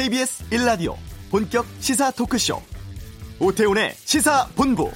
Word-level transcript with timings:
KBS 0.00 0.44
1라디오 0.48 0.96
본격 1.30 1.66
시사 1.78 2.10
토크쇼 2.12 2.62
오태훈의 3.38 3.92
시사본부 3.96 4.90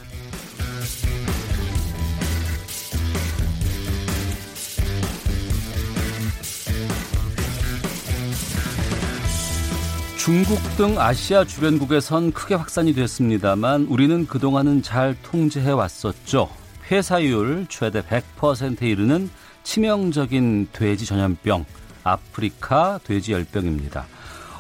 중국 10.16 10.58
등 10.78 10.98
아시아 10.98 11.44
주변국에선 11.44 12.32
크게 12.32 12.54
확산이 12.54 12.94
됐습니다만 12.94 13.82
우리는 13.90 14.26
그동안은 14.26 14.80
잘 14.80 15.14
통제해 15.22 15.70
왔었죠. 15.70 16.48
폐사율 16.82 17.66
최대 17.68 18.00
100%에 18.00 18.88
이르는 18.88 19.28
치명적인 19.64 20.68
돼지 20.72 21.04
전염병 21.04 21.66
아프리카 22.04 23.00
돼지열병입니다. 23.04 24.06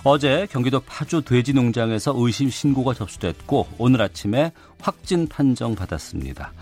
어제 0.06 0.46
경기도 0.50 0.80
파주 0.80 1.22
돼지 1.22 1.54
농장에서 1.54 2.12
의심 2.14 2.50
신고가 2.50 2.92
접수됐고 2.92 3.68
오늘 3.78 4.02
아침에 4.02 4.52
확진 4.78 5.26
판정 5.26 5.74
받았습니다. 5.74 6.52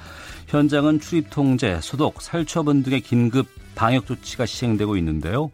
현장은 0.46 1.00
출입 1.00 1.28
통제, 1.28 1.80
소독, 1.82 2.22
살처분 2.22 2.84
등의 2.84 3.00
긴급 3.00 3.48
방역 3.74 4.06
조치가 4.06 4.46
시행되고 4.46 4.96
있는데요. 4.98 5.50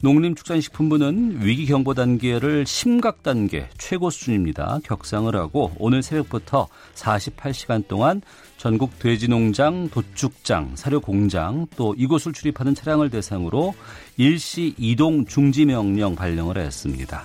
농림축산식품부는 0.00 1.40
위기 1.42 1.66
경보 1.66 1.94
단계를 1.94 2.66
심각 2.66 3.22
단계 3.22 3.68
최고 3.78 4.10
수준입니다. 4.10 4.78
격상을 4.84 5.34
하고 5.34 5.72
오늘 5.78 6.02
새벽부터 6.02 6.68
48시간 6.94 7.88
동안 7.88 8.22
전국 8.56 8.98
돼지농장, 9.00 9.88
도축장, 9.90 10.76
사료공장 10.76 11.66
또 11.76 11.94
이곳을 11.96 12.32
출입하는 12.32 12.74
차량을 12.74 13.10
대상으로 13.10 13.74
일시 14.16 14.74
이동 14.78 15.26
중지 15.26 15.64
명령 15.64 16.14
발령을 16.14 16.58
했습니다. 16.58 17.24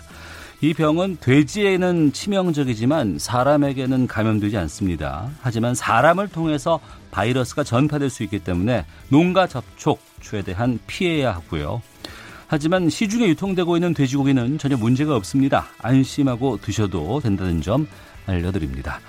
이 0.62 0.74
병은 0.74 1.18
돼지에는 1.20 2.14
치명적이지만 2.14 3.20
사람에게는 3.20 4.08
감염되지 4.08 4.58
않습니다. 4.58 5.30
하지만 5.42 5.76
사람을 5.76 6.30
통해서 6.30 6.80
바이러스가 7.12 7.64
전파될 7.64 8.10
수 8.10 8.24
있기 8.24 8.40
때문에 8.40 8.86
농가 9.10 9.46
접촉 9.46 10.00
최대한 10.22 10.80
피해야 10.88 11.36
하고요. 11.36 11.82
하지만 12.54 12.88
시중에 12.88 13.30
유통되고 13.30 13.78
있는 13.78 13.96
돼지고기는 13.96 14.60
전혀 14.60 14.78
문제가 14.78 15.16
없습니다. 15.16 15.66
안심하고 15.80 16.60
드셔도 16.62 17.20
된다는 17.20 17.62
점 17.62 17.88
알려드립니다. 18.28 19.00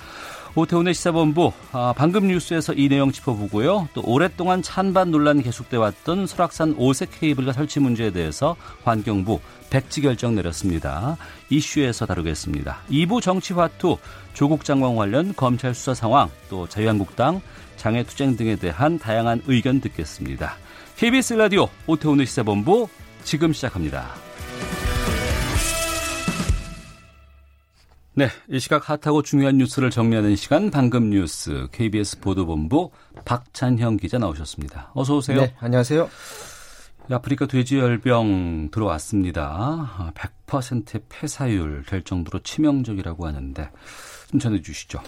오태훈의 0.54 0.94
시사본부 0.94 1.52
아, 1.72 1.92
방금 1.94 2.26
뉴스에서 2.26 2.72
이 2.72 2.88
내용 2.88 3.12
짚어보고요. 3.12 3.90
또 3.92 4.02
오랫동안 4.06 4.62
찬반 4.62 5.10
논란이 5.10 5.42
계속돼 5.42 5.76
왔던 5.76 6.26
설악산 6.26 6.76
오색 6.78 7.20
케이블과 7.20 7.52
설치 7.52 7.80
문제에 7.80 8.12
대해서 8.12 8.56
환경부 8.84 9.40
백지 9.68 10.00
결정 10.00 10.34
내렸습니다. 10.34 11.18
이슈에서 11.50 12.06
다루겠습니다. 12.06 12.78
2부 12.90 13.20
정치화투 13.20 13.98
조국 14.32 14.64
장관 14.64 14.96
관련 14.96 15.34
검찰 15.36 15.74
수사 15.74 15.92
상황 15.92 16.30
또 16.48 16.66
자유한국당 16.66 17.42
장애투쟁 17.76 18.38
등에 18.38 18.56
대한 18.56 18.98
다양한 18.98 19.42
의견 19.46 19.82
듣겠습니다. 19.82 20.56
KBS 20.96 21.34
라디오 21.34 21.68
오태훈의 21.86 22.24
시사본부 22.24 22.88
지금 23.24 23.52
시작합니다. 23.52 24.10
네, 28.16 28.28
이 28.48 28.60
시각 28.60 28.88
핫하고 28.88 29.22
중요한 29.22 29.58
뉴스를 29.58 29.90
정리하는 29.90 30.36
시간 30.36 30.70
방금 30.70 31.10
뉴스 31.10 31.66
KBS 31.72 32.20
보도본부 32.20 32.90
박찬형 33.24 33.96
기자 33.96 34.18
나오셨습니다. 34.18 34.92
어서 34.94 35.16
오세요. 35.16 35.40
네, 35.40 35.54
안녕하세요. 35.58 36.08
아프리카 37.10 37.46
돼지열병 37.46 38.70
들어왔습니다. 38.70 40.12
100%의 40.46 41.02
폐사율 41.08 41.82
될 41.86 42.02
정도로 42.02 42.40
치명적이라고 42.42 43.26
하는데 43.26 43.70
좀 44.30 44.38
전해 44.38 44.62
주시죠. 44.62 45.00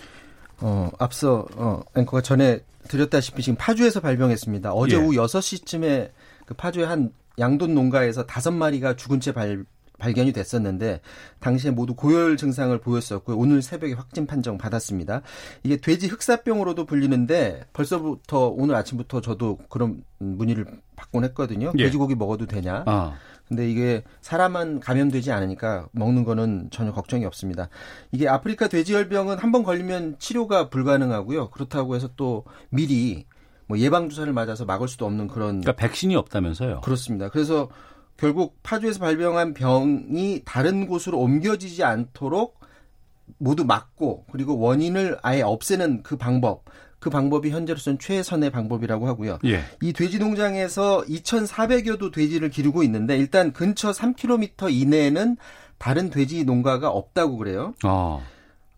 어, 0.59 0.91
앞서 0.99 1.47
어, 1.55 1.83
앵커가 1.97 2.23
전에 2.23 2.61
드렸다시피 2.89 3.43
지금 3.43 3.57
파주에서 3.57 4.01
발병했습니다. 4.01 4.73
어제 4.73 4.97
예. 4.97 5.01
오후 5.01 5.13
6시쯤에 5.13 6.11
그 6.45 6.55
파주의 6.55 6.87
한 6.87 7.13
양돈 7.39 7.75
농가에서 7.75 8.27
다섯 8.27 8.51
마리가 8.51 8.97
죽은 8.97 9.21
채 9.21 9.33
발, 9.33 9.65
발견이 9.99 10.33
됐었는데 10.33 11.01
당시에 11.41 11.71
모두 11.71 11.95
고열 11.95 12.37
증상을 12.37 12.77
보였었고요. 12.81 13.37
오늘 13.37 13.63
새벽에 13.63 13.95
확진 13.95 14.27
판정 14.27 14.59
받았습니다. 14.59 15.23
이게 15.63 15.77
돼지 15.77 16.07
흑사병으로도 16.07 16.85
불리는데 16.87 17.65
벌써부터 17.73 18.49
오늘 18.49 18.75
아침부터 18.75 19.21
저도 19.21 19.59
그런 19.69 20.03
문의를 20.19 20.67
받곤 20.97 21.25
했거든요. 21.25 21.73
예. 21.79 21.85
돼지고기 21.85 22.15
먹어도 22.15 22.47
되냐? 22.47 22.85
아. 22.87 23.15
근데 23.49 23.71
이게 23.71 24.03
사람은 24.23 24.81
감염되지 24.81 25.31
않으니까 25.31 25.87
먹는 25.93 26.25
거는 26.25 26.69
전혀 26.73 26.93
걱정이 26.93 27.25
없습니다. 27.25 27.69
이게 28.11 28.29
아프리카 28.29 28.67
돼지열병은 28.67 29.39
한 29.39 29.53
번 29.53 29.63
걸리면 29.63 30.17
치료가 30.19 30.69
불가능하고요. 30.69 31.51
그렇다고 31.51 31.95
해서 31.95 32.09
또 32.17 32.45
미리 32.71 33.25
뭐 33.67 33.79
예방 33.79 34.09
주사를 34.09 34.33
맞아서 34.33 34.65
막을 34.65 34.89
수도 34.89 35.07
없는 35.07 35.29
그런 35.29 35.61
그러니까 35.61 35.73
백신이 35.73 36.15
없다면서요. 36.17 36.81
그렇습니다. 36.83 37.29
그래서 37.29 37.69
결국 38.17 38.63
파주에서 38.63 39.01
발병한 39.01 39.55
병이 39.55 40.43
다른 40.45 40.87
곳으로 40.87 41.19
옮겨지지 41.19 41.85
않도록 41.85 42.61
모두 43.39 43.65
막고 43.65 44.25
그리고 44.31 44.59
원인을 44.59 45.19
아예 45.23 45.43
없애는 45.43 46.03
그 46.03 46.17
방법 46.17 46.65
그 46.99 47.11
방법이 47.11 47.51
현재로서는 47.51 47.99
최선의 47.99 48.51
방법이라고 48.51 49.07
하고요. 49.07 49.39
예. 49.45 49.63
이 49.83 49.93
돼지 49.93 50.19
농장에서 50.19 51.05
2,400여 51.07 51.99
도 51.99 52.11
돼지를 52.11 52.49
기르고 52.51 52.83
있는데 52.85 53.19
일단 53.19 53.53
근처 53.53 53.91
3km 53.91 54.73
이내에는 54.73 55.37
다른 55.79 56.11
돼지 56.11 56.45
농가가 56.45 56.89
없다고 56.89 57.37
그래요. 57.37 57.75
아. 57.83 58.21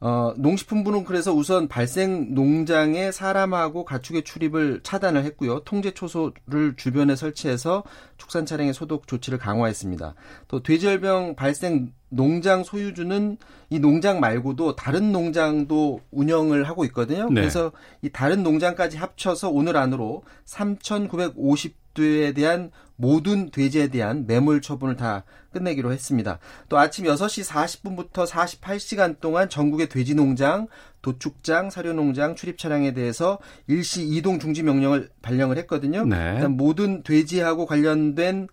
어, 0.00 0.32
농식품부는 0.36 1.04
그래서 1.04 1.32
우선 1.32 1.66
발생 1.66 2.34
농장에 2.34 3.10
사람하고 3.10 3.84
가축의 3.84 4.22
출입을 4.22 4.80
차단을 4.82 5.24
했고요. 5.24 5.60
통제 5.60 5.90
초소를 5.90 6.74
주변에 6.76 7.16
설치해서 7.16 7.82
축산 8.16 8.46
차량의 8.46 8.74
소독 8.74 9.08
조치를 9.08 9.38
강화했습니다. 9.38 10.14
또 10.46 10.62
돼지열병 10.62 11.34
발생 11.34 11.92
농장 12.10 12.62
소유주는 12.62 13.36
이 13.70 13.78
농장 13.80 14.20
말고도 14.20 14.76
다른 14.76 15.12
농장도 15.12 16.00
운영을 16.10 16.64
하고 16.64 16.84
있거든요. 16.86 17.24
네. 17.28 17.40
그래서 17.40 17.72
이 18.00 18.08
다른 18.08 18.42
농장까지 18.42 18.96
합쳐서 18.96 19.50
오늘 19.50 19.76
안으로 19.76 20.22
3,950 20.44 21.87
도에 21.98 22.32
대한 22.32 22.70
모든 22.94 23.50
돼지에 23.50 23.88
대한 23.88 24.26
매몰 24.26 24.60
처분을 24.60 24.96
다 24.96 25.24
끝내기로 25.52 25.92
했습니다. 25.92 26.38
또 26.68 26.78
아침 26.78 27.04
6시 27.06 27.44
40분부터 27.48 28.26
48시간 28.26 29.20
동안 29.20 29.48
전국의 29.48 29.88
돼지 29.88 30.14
농장, 30.14 30.68
도축장, 31.02 31.70
사료 31.70 31.92
농장 31.92 32.36
출입 32.36 32.58
차량에 32.58 32.92
대해서 32.92 33.38
일시 33.66 34.06
이동 34.06 34.38
중지 34.38 34.62
명령을 34.62 35.10
발령을 35.22 35.58
했거든요. 35.58 36.04
네. 36.04 36.34
일단 36.36 36.52
모든 36.52 37.02
돼지하고 37.02 37.66
관련된 37.66 38.48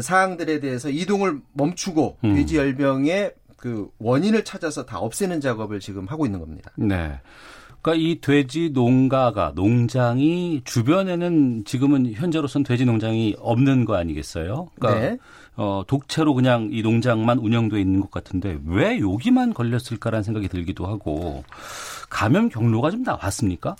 사항들에 0.00 0.60
대해서 0.60 0.90
이동을 0.90 1.40
멈추고 1.52 2.18
음. 2.24 2.34
돼지 2.34 2.56
열병의 2.56 3.34
그 3.56 3.88
원인을 3.98 4.44
찾아서 4.44 4.84
다 4.84 4.98
없애는 4.98 5.40
작업을 5.40 5.80
지금 5.80 6.06
하고 6.06 6.26
있는 6.26 6.40
겁니다. 6.40 6.72
네. 6.76 7.20
그러니까 7.82 7.94
이 7.94 8.20
돼지 8.20 8.70
농가가 8.70 9.52
농장이 9.54 10.62
주변에는 10.64 11.64
지금은 11.64 12.12
현재로선 12.12 12.62
돼지 12.62 12.84
농장이 12.84 13.36
없는 13.40 13.84
거 13.84 13.96
아니겠어요? 13.96 14.68
그러니까 14.78 15.00
네. 15.00 15.18
어, 15.56 15.82
독채로 15.86 16.34
그냥 16.34 16.68
이 16.72 16.82
농장만 16.82 17.38
운영돼 17.38 17.80
있는 17.80 18.00
것 18.00 18.10
같은데 18.12 18.58
왜 18.66 19.00
여기만 19.00 19.52
걸렸을까라는 19.52 20.22
생각이 20.22 20.48
들기도 20.48 20.86
하고 20.86 21.42
감염 22.08 22.48
경로가 22.48 22.90
좀 22.92 23.02
나왔습니까? 23.02 23.74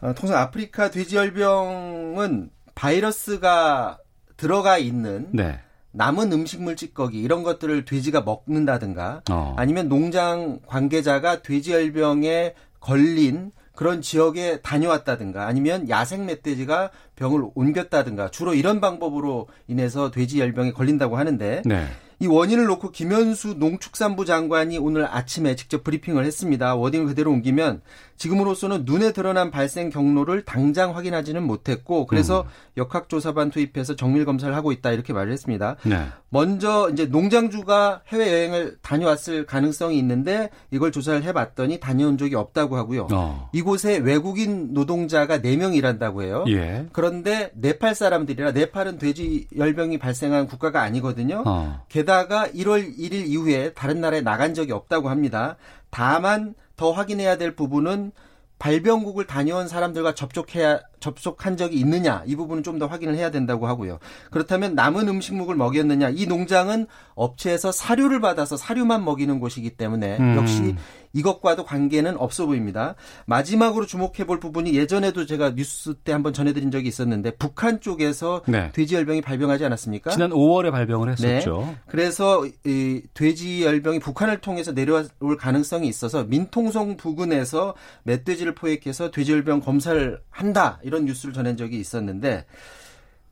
어, 0.00 0.14
통상 0.14 0.38
아프리카 0.38 0.90
돼지열병은 0.90 2.50
바이러스가 2.76 3.98
들어가 4.36 4.78
있는 4.78 5.28
네. 5.32 5.58
남은 5.92 6.32
음식물 6.32 6.76
찌꺼기 6.76 7.20
이런 7.20 7.42
것들을 7.42 7.84
돼지가 7.84 8.20
먹는다든가 8.20 9.22
어. 9.28 9.54
아니면 9.58 9.88
농장 9.88 10.60
관계자가 10.66 11.42
돼지열병에 11.42 12.54
걸린 12.80 13.52
그런 13.74 14.02
지역에 14.02 14.60
다녀왔다든가 14.60 15.46
아니면 15.46 15.88
야생 15.88 16.26
멧돼지가 16.26 16.90
병을 17.16 17.44
옮겼다든가 17.54 18.30
주로 18.30 18.52
이런 18.54 18.80
방법으로 18.80 19.48
인해서 19.68 20.10
돼지 20.10 20.40
열병에 20.40 20.72
걸린다고 20.72 21.16
하는데 21.16 21.62
네. 21.64 21.86
이 22.22 22.26
원인을 22.26 22.66
놓고 22.66 22.90
김현수 22.90 23.54
농축산부 23.54 24.26
장관이 24.26 24.76
오늘 24.76 25.06
아침에 25.06 25.56
직접 25.56 25.82
브리핑을 25.82 26.26
했습니다. 26.26 26.74
워딩을 26.74 27.06
그대로 27.06 27.30
옮기면 27.30 27.80
지금으로서는 28.18 28.82
눈에 28.84 29.12
드러난 29.12 29.50
발생 29.50 29.88
경로를 29.88 30.44
당장 30.44 30.94
확인하지는 30.94 31.42
못했고 31.42 32.04
그래서 32.04 32.42
음. 32.42 32.46
역학조사반 32.76 33.48
투입해서 33.48 33.96
정밀 33.96 34.26
검사를 34.26 34.54
하고 34.54 34.72
있다 34.72 34.92
이렇게 34.92 35.14
말을 35.14 35.32
했습니다. 35.32 35.76
네. 35.84 36.08
먼저 36.28 36.90
이제 36.92 37.06
농장주가 37.06 38.02
해외 38.08 38.30
여행을 38.30 38.76
다녀왔을 38.82 39.46
가능성이 39.46 39.98
있는데 39.98 40.50
이걸 40.70 40.92
조사를 40.92 41.22
해봤더니 41.24 41.80
다녀온 41.80 42.18
적이 42.18 42.34
없다고 42.34 42.76
하고요. 42.76 43.08
어. 43.10 43.48
이곳에 43.54 43.96
외국인 43.96 44.74
노동자가 44.74 45.38
4명 45.38 45.74
일한다고 45.74 46.22
해요. 46.22 46.44
예. 46.48 46.86
그런데 46.92 47.50
네팔 47.54 47.94
사람들이라 47.94 48.52
네팔은 48.52 48.98
돼지 48.98 49.46
열병이 49.56 49.96
발생한 49.96 50.46
국가가 50.46 50.82
아니거든요. 50.82 51.42
어. 51.46 51.82
게다가 51.88 52.09
게다가 52.10 52.48
1월 52.48 52.98
1일 52.98 53.28
이후에 53.28 53.72
다른 53.72 54.00
나라에 54.00 54.20
나간 54.20 54.52
적이 54.52 54.72
없다고 54.72 55.08
합니다. 55.08 55.56
다만 55.90 56.54
더 56.76 56.90
확인해야 56.90 57.38
될 57.38 57.54
부분은 57.54 58.10
발병국을 58.58 59.28
다녀온 59.28 59.68
사람들과 59.68 60.14
접촉해야 60.14 60.80
접촉한 61.00 61.56
적이 61.56 61.76
있느냐 61.78 62.22
이 62.26 62.34
부분은 62.36 62.62
좀 62.62 62.80
더 62.80 62.86
확인을 62.86 63.14
해야 63.14 63.30
된다고 63.30 63.66
하고요. 63.66 63.98
그렇다면 64.30 64.74
남은 64.74 65.06
음식물을 65.06 65.54
먹였느냐 65.54 66.08
이 66.14 66.24
농장은 66.26 66.86
업체에서 67.14 67.72
사료를 67.72 68.20
받아서 68.22 68.56
사료만 68.56 69.04
먹이는 69.04 69.38
곳이기 69.38 69.70
때문에 69.76 70.16
음. 70.18 70.36
역시 70.36 70.74
이것과도 71.12 71.64
관계는 71.64 72.16
없어 72.16 72.46
보입니다. 72.46 72.94
마지막으로 73.26 73.84
주목해 73.84 74.24
볼 74.26 74.38
부분이 74.40 74.74
예전에도 74.74 75.26
제가 75.26 75.54
뉴스 75.56 75.94
때 75.94 76.12
한번 76.12 76.32
전해드린 76.32 76.70
적이 76.70 76.88
있었는데 76.88 77.32
북한 77.32 77.80
쪽에서 77.80 78.42
네. 78.46 78.70
돼지 78.72 78.94
열병이 78.94 79.20
발병하지 79.22 79.64
않았습니까? 79.64 80.10
지난 80.12 80.30
5월에 80.30 80.70
발병을 80.70 81.10
했었죠. 81.12 81.64
네. 81.66 81.76
그래서 81.88 82.46
이 82.64 83.02
돼지 83.12 83.64
열병이 83.64 83.98
북한을 83.98 84.38
통해서 84.40 84.72
내려올 84.72 85.08
가능성이 85.38 85.88
있어서 85.88 86.24
민통성 86.24 86.96
부근에서 86.96 87.74
멧돼지를 88.04 88.54
포획해서 88.54 89.10
돼지 89.10 89.32
열병 89.32 89.60
검사를 89.60 90.20
한다 90.30 90.78
이런 90.90 91.04
뉴스를 91.04 91.32
전한 91.32 91.56
적이 91.56 91.78
있었는데 91.78 92.44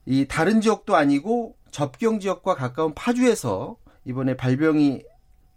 이 0.07 0.27
다른 0.29 0.61
지역도 0.61 0.95
아니고 0.95 1.57
접경 1.73 2.21
지역과 2.21 2.55
가까운 2.55 2.95
파주에서 2.95 3.77
이번에 4.05 4.37
발병이 4.37 5.03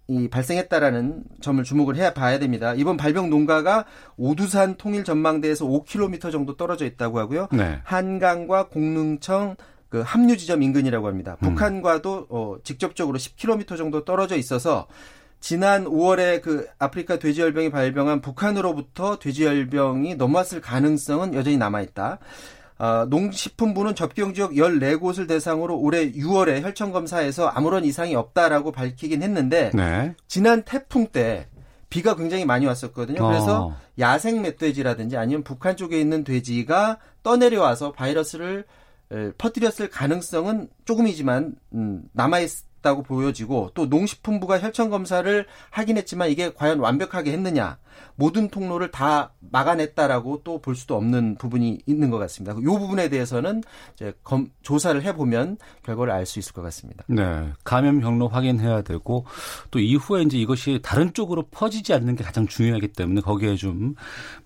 이 0.07 0.27
발생했다라는 0.27 1.23
점을 1.41 1.63
주목을 1.63 1.95
해 1.95 2.13
봐야 2.13 2.39
됩니다. 2.39 2.73
이번 2.73 2.97
발병 2.97 3.29
농가가 3.29 3.85
오두산 4.17 4.75
통일 4.75 5.03
전망대에서 5.03 5.65
5km 5.65 6.31
정도 6.31 6.57
떨어져 6.57 6.85
있다고 6.85 7.19
하고요. 7.19 7.47
네. 7.51 7.79
한강과 7.83 8.69
공릉청 8.69 9.55
그 9.87 10.01
합류 10.03 10.37
지점 10.37 10.63
인근이라고 10.63 11.07
합니다. 11.07 11.37
음. 11.43 11.49
북한과도 11.49 12.27
어, 12.29 12.55
직접적으로 12.63 13.19
10km 13.19 13.77
정도 13.77 14.03
떨어져 14.03 14.35
있어서 14.37 14.87
지난 15.41 15.85
5월에 15.85 16.41
그 16.41 16.67
아프리카 16.77 17.17
돼지열병이 17.17 17.71
발병한 17.71 18.21
북한으로부터 18.21 19.17
돼지열병이 19.17 20.15
넘어왔을 20.15 20.61
가능성은 20.61 21.33
여전히 21.33 21.57
남아 21.57 21.81
있다. 21.81 22.19
어, 22.77 23.05
농식품부는 23.09 23.95
접경 23.95 24.33
지역 24.33 24.51
14곳을 24.51 25.27
대상으로 25.27 25.77
올해 25.77 26.11
6월에 26.11 26.61
혈청 26.61 26.91
검사에서 26.91 27.47
아무런 27.47 27.83
이상이 27.83 28.15
없다라고 28.15 28.71
밝히긴 28.71 29.21
했는데 29.21 29.71
네. 29.73 30.15
지난 30.27 30.63
태풍 30.63 31.07
때 31.07 31.47
비가 31.89 32.15
굉장히 32.15 32.45
많이 32.45 32.65
왔었거든요. 32.65 33.27
그래서 33.27 33.67
어. 33.67 33.77
야생 33.99 34.41
멧돼지라든지 34.41 35.17
아니면 35.17 35.43
북한 35.43 35.75
쪽에 35.75 35.99
있는 35.99 36.23
돼지가 36.23 36.99
떠내려와서 37.23 37.91
바이러스를 37.91 38.65
퍼뜨렸을 39.37 39.89
가능성은 39.89 40.69
조금이지만 40.85 41.55
음, 41.73 42.03
남아 42.13 42.39
있있 42.39 42.70
다고 42.81 43.03
보여지고 43.03 43.71
또 43.73 43.85
농식품부가 43.85 44.59
혈청 44.59 44.89
검사를 44.89 45.45
하긴 45.69 45.97
했지만 45.97 46.29
이게 46.29 46.53
과연 46.53 46.79
완벽하게 46.79 47.31
했느냐 47.33 47.77
모든 48.15 48.49
통로를 48.49 48.91
다 48.91 49.33
막아냈다라고 49.51 50.41
또 50.43 50.61
볼 50.61 50.75
수도 50.75 50.95
없는 50.95 51.35
부분이 51.35 51.79
있는 51.87 52.09
것 52.11 52.17
같습니다. 52.19 52.55
이 52.59 52.63
부분에 52.63 53.09
대해서는 53.09 53.63
이제 53.95 54.13
검, 54.23 54.49
조사를 54.61 55.01
해보면 55.01 55.57
결과를 55.83 56.13
알 56.13 56.25
수 56.25 56.37
있을 56.39 56.53
것 56.53 56.61
같습니다. 56.61 57.03
네, 57.07 57.51
감염 57.63 57.99
경로 57.99 58.27
확인해야 58.27 58.83
되고 58.83 59.25
또 59.71 59.79
이후에 59.79 60.21
이제 60.21 60.37
이것이 60.37 60.79
다른 60.83 61.13
쪽으로 61.13 61.47
퍼지지 61.49 61.93
않는 61.93 62.15
게 62.15 62.23
가장 62.23 62.45
중요하기 62.47 62.89
때문에 62.89 63.21
거기에 63.21 63.55
좀 63.55 63.95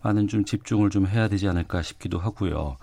많은 0.01 0.27
좀 0.27 0.45
집중을 0.45 0.89
좀 0.89 1.05
해야 1.07 1.27
되지 1.27 1.47
않을까 1.47 1.81
싶기도 1.81 2.17
하고요. 2.17 2.77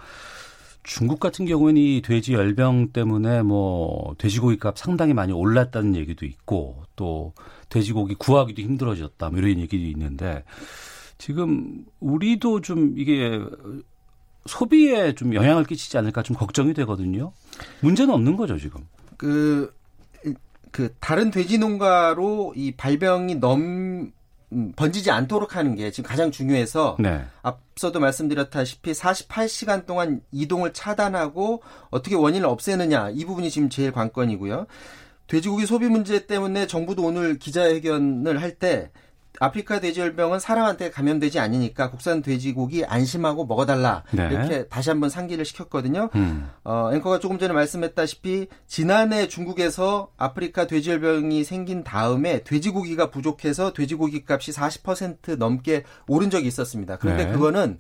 중국 0.83 1.21
같은 1.21 1.47
경우에는 1.47 1.81
이 1.81 2.03
돼지 2.03 2.33
열병 2.33 2.93
때문에 2.93 3.43
뭐 3.43 4.15
돼지고기 4.19 4.59
값 4.59 4.79
상당히 4.79 5.15
많이 5.15 5.33
올랐다는 5.33 5.95
얘기도 5.95 6.27
있고 6.27 6.83
또 6.97 7.35
돼지고기 7.69 8.15
구하기도 8.17 8.61
힘들어졌다 8.63 9.31
뭐 9.31 9.39
이런 9.39 9.61
얘기도 9.61 9.85
있는데 9.85 10.45
지금 11.19 11.85
우리도 12.01 12.63
좀 12.63 12.95
이게 12.97 13.39
소비에 14.47 15.15
좀 15.15 15.35
영향을 15.35 15.65
끼치지 15.65 15.97
않을까 15.99 16.23
좀 16.23 16.37
걱정이 16.37 16.75
되거든요. 16.75 17.33
문제는 17.81 18.13
없는 18.13 18.37
거죠 18.37 18.59
지금. 18.59 18.81
그, 19.17 19.73
그 20.73 20.93
다른 20.99 21.31
돼지 21.31 21.59
농가로 21.59 22.55
이 22.57 22.73
발병이 22.73 23.37
넘 23.37 23.61
음, 23.61 24.13
번지지 24.77 25.11
않도록 25.11 25.57
하는 25.57 25.75
게 25.75 25.91
지금 25.91 26.09
가장 26.09 26.31
중요해서 26.31 26.97
네. 26.99 27.25
앞서도 27.43 28.01
말씀드렸다시피 28.01 28.93
48시간 28.93 29.87
동안 29.87 30.21
이동을 30.31 30.73
차단하고 30.73 31.63
어떻게 31.91 32.15
원인을 32.15 32.47
없애느냐 32.47 33.11
이 33.11 33.25
부분이 33.25 33.51
지금 33.51 33.69
제일 33.69 33.93
관건이고요. 33.93 34.67
돼지고기 35.27 35.67
소비 35.67 35.87
문제 35.89 36.27
때문에 36.27 36.67
정부도 36.67 37.05
오늘 37.05 37.39
기자회견을 37.39 38.41
할 38.41 38.59
때 38.59 38.91
아프리카 39.41 39.81
돼지열병은 39.81 40.39
사람한테 40.39 40.91
감염되지 40.91 41.39
않으니까 41.39 41.91
국산 41.91 42.23
돼지고기 42.23 42.85
안심하고 42.85 43.47
먹어달라 43.47 44.05
네. 44.13 44.29
이렇게 44.31 44.69
다시 44.69 44.91
한번 44.91 45.11
상기를 45.11 45.45
시켰거든요. 45.45 46.11
음. 46.15 46.51
어, 46.65 46.91
앵커가 46.93 47.19
조금 47.19 47.39
전에 47.39 47.53
말씀했다시피 47.53 48.49
지난해 48.67 49.29
중국에서 49.29 50.11
아프리카 50.17 50.67
돼지열병이 50.67 51.45
생긴 51.45 51.83
다음에 51.83 52.43
돼지고기가 52.45 53.11
부족해서 53.11 53.73
돼지고기 53.73 54.25
값이 54.29 54.53
40% 54.53 55.37
넘게 55.37 55.85
오른 56.07 56.31
적이 56.31 56.49
있었습니다. 56.49 56.99
그런데 56.99 57.25
네. 57.25 57.33
그거는 57.33 57.79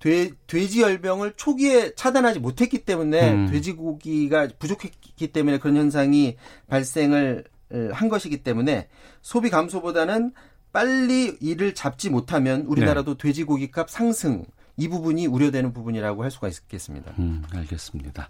돼, 0.00 0.30
돼지열병을 0.46 1.32
초기에 1.36 1.94
차단하지 1.94 2.40
못했기 2.40 2.84
때문에 2.84 3.32
음. 3.32 3.46
돼지고기가 3.50 4.48
부족했기 4.58 5.28
때문에 5.32 5.58
그런 5.58 5.76
현상이 5.76 6.36
발생을 6.68 7.44
한 7.92 8.08
것이기 8.08 8.44
때문에 8.44 8.88
소비 9.22 9.50
감소보다는 9.50 10.32
빨리 10.74 11.38
이를 11.40 11.72
잡지 11.72 12.10
못하면 12.10 12.62
우리나라도 12.62 13.14
네. 13.14 13.28
돼지고기 13.28 13.70
값 13.70 13.88
상승 13.88 14.44
이 14.76 14.88
부분이 14.88 15.28
우려되는 15.28 15.72
부분이라고 15.72 16.24
할 16.24 16.32
수가 16.32 16.48
있겠습니다. 16.48 17.12
음, 17.20 17.44
알겠습니다. 17.54 18.28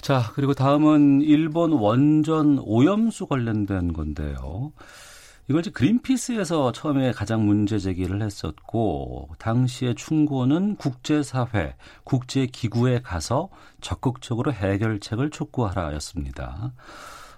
자, 0.00 0.32
그리고 0.34 0.54
다음은 0.54 1.20
일본 1.20 1.72
원전 1.72 2.58
오염수 2.58 3.26
관련된 3.26 3.92
건데요. 3.92 4.72
이걸 5.48 5.60
이제 5.60 5.70
그린피스에서 5.70 6.72
처음에 6.72 7.12
가장 7.12 7.44
문제 7.44 7.78
제기를 7.78 8.22
했었고 8.22 9.28
당시에 9.38 9.92
충고는 9.92 10.76
국제사회, 10.76 11.76
국제기구에 12.04 13.02
가서 13.02 13.50
적극적으로 13.82 14.54
해결책을 14.54 15.28
촉구하라였습니다. 15.28 16.72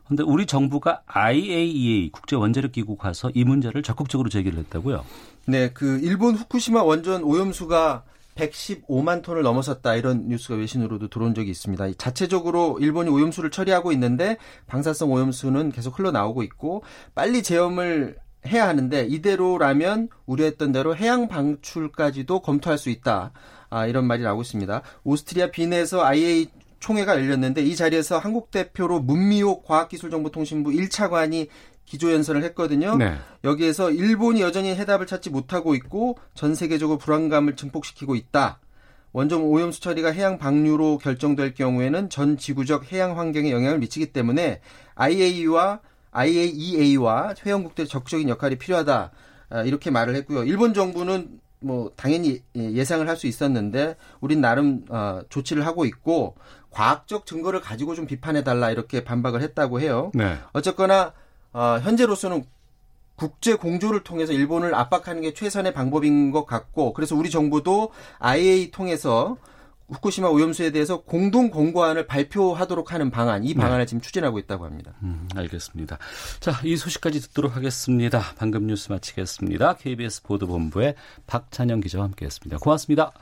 근데 0.08 0.22
우리 0.22 0.46
정부가 0.46 1.02
IAEA 1.06 2.10
국제 2.10 2.36
원자력 2.36 2.72
기구 2.72 2.96
가서 2.96 3.30
이 3.34 3.44
문제를 3.44 3.82
적극적으로 3.82 4.28
제기를 4.28 4.58
했다고요? 4.60 5.04
네, 5.46 5.70
그 5.72 5.98
일본 6.02 6.34
후쿠시마 6.34 6.82
원전 6.82 7.22
오염수가 7.24 8.04
115만 8.36 9.22
톤을 9.22 9.42
넘어섰다 9.42 9.94
이런 9.94 10.28
뉴스가 10.28 10.56
외신으로도 10.56 11.08
들어온 11.08 11.34
적이 11.34 11.50
있습니다. 11.50 11.92
자체적으로 11.98 12.78
일본이 12.80 13.10
오염수를 13.10 13.50
처리하고 13.50 13.92
있는데 13.92 14.36
방사성 14.66 15.10
오염수는 15.10 15.72
계속 15.72 15.98
흘러나오고 15.98 16.42
있고 16.42 16.82
빨리 17.14 17.42
제염을 17.42 18.16
해야 18.46 18.68
하는데 18.68 19.06
이대로라면 19.06 20.08
우려했던 20.26 20.72
대로 20.72 20.94
해양 20.94 21.28
방출까지도 21.28 22.40
검토할 22.40 22.78
수 22.78 22.90
있다. 22.90 23.32
아, 23.70 23.86
이런 23.86 24.06
말이 24.06 24.22
나오고 24.22 24.42
있습니다. 24.42 24.82
오스트리아 25.02 25.50
빈에서 25.50 26.04
IA 26.04 26.46
총회가 26.80 27.16
열렸는데 27.16 27.62
이 27.62 27.74
자리에서 27.74 28.18
한국 28.18 28.50
대표로 28.50 29.00
문미옥 29.00 29.64
과학기술정보통신부 29.64 30.70
1차관이 30.70 31.48
기조연설을 31.84 32.42
했거든요. 32.44 32.96
네. 32.96 33.14
여기에서 33.44 33.90
일본이 33.90 34.42
여전히 34.42 34.74
해답을 34.74 35.06
찾지 35.06 35.30
못하고 35.30 35.74
있고 35.76 36.18
전 36.34 36.54
세계적으로 36.54 36.98
불안감을 36.98 37.56
증폭시키고 37.56 38.14
있다. 38.16 38.58
원전 39.12 39.40
오염수 39.42 39.80
처리가 39.80 40.10
해양 40.10 40.36
방류로 40.36 40.98
결정될 40.98 41.54
경우에는 41.54 42.10
전 42.10 42.36
지구적 42.36 42.92
해양 42.92 43.18
환경에 43.18 43.50
영향을 43.50 43.78
미치기 43.78 44.12
때문에 44.12 44.60
IAEA와 44.96 45.80
IAEA와 46.10 47.34
회원국들의 47.44 47.88
적극적인 47.88 48.28
역할이 48.28 48.56
필요하다. 48.56 49.10
아, 49.48 49.62
이렇게 49.62 49.90
말을 49.90 50.14
했고요. 50.16 50.44
일본 50.44 50.74
정부는 50.74 51.40
뭐 51.60 51.90
당연히 51.96 52.42
예상을 52.54 53.08
할 53.08 53.16
수 53.16 53.26
있었는데 53.26 53.96
우린 54.20 54.40
나름 54.40 54.84
어, 54.88 55.20
조치를 55.30 55.64
하고 55.66 55.86
있고 55.86 56.36
과학적 56.76 57.24
증거를 57.24 57.62
가지고 57.62 57.94
좀 57.94 58.06
비판해 58.06 58.44
달라 58.44 58.70
이렇게 58.70 59.02
반박을 59.02 59.40
했다고 59.40 59.80
해요. 59.80 60.10
네. 60.12 60.36
어쨌거나 60.52 61.14
어, 61.54 61.78
현재로서는 61.82 62.44
국제 63.14 63.54
공조를 63.54 64.04
통해서 64.04 64.34
일본을 64.34 64.74
압박하는 64.74 65.22
게 65.22 65.32
최선의 65.32 65.72
방법인 65.72 66.30
것 66.32 66.44
같고 66.44 66.92
그래서 66.92 67.16
우리 67.16 67.30
정부도 67.30 67.92
IAEA 68.18 68.70
통해서 68.72 69.38
후쿠시마 69.88 70.28
오염수에 70.28 70.70
대해서 70.70 71.00
공동 71.00 71.50
권고안을 71.50 72.06
발표하도록 72.06 72.92
하는 72.92 73.10
방안, 73.10 73.44
이 73.44 73.54
방안을 73.54 73.84
네. 73.84 73.86
지금 73.86 74.02
추진하고 74.02 74.38
있다고 74.40 74.66
합니다. 74.66 74.92
음, 75.02 75.28
알겠습니다. 75.34 75.96
자, 76.40 76.60
이 76.62 76.76
소식까지 76.76 77.20
듣도록 77.22 77.56
하겠습니다. 77.56 78.20
방금 78.36 78.66
뉴스 78.66 78.92
마치겠습니다. 78.92 79.76
KBS 79.76 80.24
보도본부의 80.24 80.96
박찬영 81.26 81.80
기자와 81.80 82.04
함께했습니다. 82.04 82.58
고맙습니다. 82.58 83.12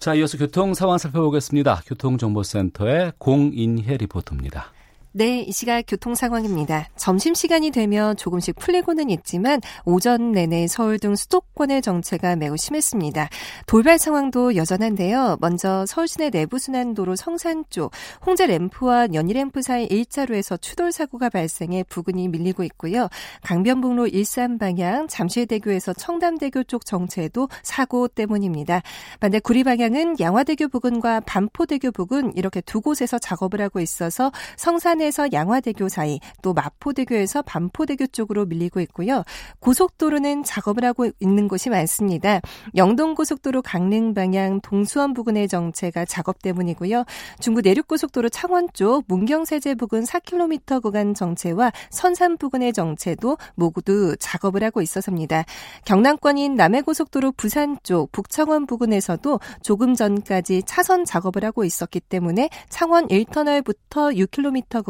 자, 0.00 0.14
이어서 0.14 0.38
교통 0.38 0.72
상황 0.72 0.96
살펴보겠습니다. 0.96 1.82
교통정보센터의 1.84 3.12
공인혜 3.18 3.98
리포터입니다. 3.98 4.72
네, 5.12 5.40
이 5.40 5.50
시각 5.50 5.82
교통 5.88 6.14
상황입니다. 6.14 6.88
점심 6.94 7.34
시간이 7.34 7.72
되면 7.72 8.16
조금씩 8.16 8.54
풀리고는 8.54 9.10
있지만 9.10 9.60
오전 9.84 10.30
내내 10.30 10.68
서울 10.68 11.00
등 11.00 11.16
수도권의 11.16 11.82
정체가 11.82 12.36
매우 12.36 12.56
심했습니다. 12.56 13.28
돌발 13.66 13.98
상황도 13.98 14.54
여전한데요. 14.54 15.38
먼저 15.40 15.84
서울 15.88 16.06
시내 16.06 16.30
내부 16.30 16.60
순환도로 16.60 17.16
성산 17.16 17.64
쪽 17.70 17.90
홍제 18.24 18.46
램프와 18.46 19.08
연희 19.12 19.32
램프 19.32 19.62
사이 19.62 19.84
일자로에서 19.86 20.58
추돌 20.58 20.92
사고가 20.92 21.28
발생해 21.28 21.82
부근이 21.88 22.28
밀리고 22.28 22.62
있고요. 22.62 23.08
강변북로 23.42 24.06
일산 24.06 24.58
방향 24.58 25.08
잠실대교에서 25.08 25.92
청담대교 25.92 26.62
쪽 26.64 26.86
정체도 26.86 27.48
사고 27.64 28.06
때문입니다. 28.06 28.82
반대 29.18 29.40
구리 29.40 29.64
방향은 29.64 30.20
양화대교 30.20 30.68
부근과 30.68 31.18
반포대교 31.18 31.90
부근 31.90 32.36
이렇게 32.36 32.60
두 32.60 32.80
곳에서 32.80 33.18
작업을 33.18 33.60
하고 33.60 33.80
있어서 33.80 34.30
성산 34.56 34.99
부산에서 35.00 35.32
양화대교 35.32 35.88
사이 35.88 36.20
또 36.42 36.52
마포대교에서 36.52 37.42
반포대교 37.42 38.08
쪽으로 38.08 38.44
밀리고 38.44 38.80
있고요. 38.80 39.24
고속도로는 39.60 40.44
작업을 40.44 40.84
하고 40.84 41.08
있는 41.18 41.48
곳이 41.48 41.70
많습니다. 41.70 42.40
영동고속도로 42.76 43.62
강릉 43.62 44.12
방향 44.12 44.60
동수원 44.60 45.14
부근의 45.14 45.48
정체가 45.48 46.04
작업 46.04 46.42
때문이고요. 46.42 47.04
중부 47.40 47.62
내륙고속도로 47.62 48.28
창원 48.28 48.68
쪽 48.74 49.04
문경세제 49.08 49.74
부근 49.76 50.04
4km 50.04 50.82
구간 50.82 51.14
정체와 51.14 51.72
선산 51.88 52.36
부근의 52.36 52.74
정체도 52.74 53.38
모두 53.54 54.14
작업을 54.18 54.62
하고 54.62 54.82
있어서입니다. 54.82 55.44
경남권인 55.86 56.54
남해고속도로 56.56 57.32
부산 57.32 57.78
쪽 57.82 58.12
북창원 58.12 58.66
부근에서도 58.66 59.40
조금 59.62 59.94
전까지 59.94 60.64
차선 60.66 61.04
작업을 61.06 61.44
하고 61.44 61.64
있었기 61.64 62.00
때문에 62.00 62.50
창원 62.68 63.08
1터널부터 63.08 64.14
6km 64.14 64.89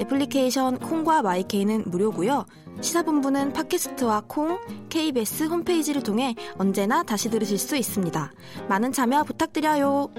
애플리케이션 0.00 0.78
콩과 0.78 1.22
마이케이는 1.22 1.84
무료고요. 1.86 2.46
시사본부는 2.80 3.52
팟캐스트와 3.52 4.24
콩, 4.26 4.58
KBS 4.88 5.44
홈페이지를 5.44 6.02
통해 6.02 6.34
언제나 6.58 7.02
다시 7.02 7.30
들으실 7.30 7.58
수 7.58 7.76
있습니다. 7.76 8.32
많은 8.68 8.92
참여 8.92 9.24
부탁드려요. 9.24 10.10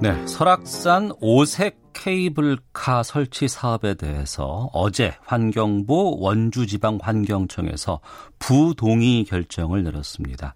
네, 0.00 0.26
설악산 0.26 1.12
오색 1.20 1.88
케이블카 1.92 3.02
설치 3.02 3.48
사업에 3.48 3.94
대해서 3.94 4.70
어제 4.72 5.14
환경부 5.24 6.18
원주지방환경청에서 6.20 8.00
부동의 8.38 9.24
결정을 9.24 9.82
내렸습니다. 9.82 10.54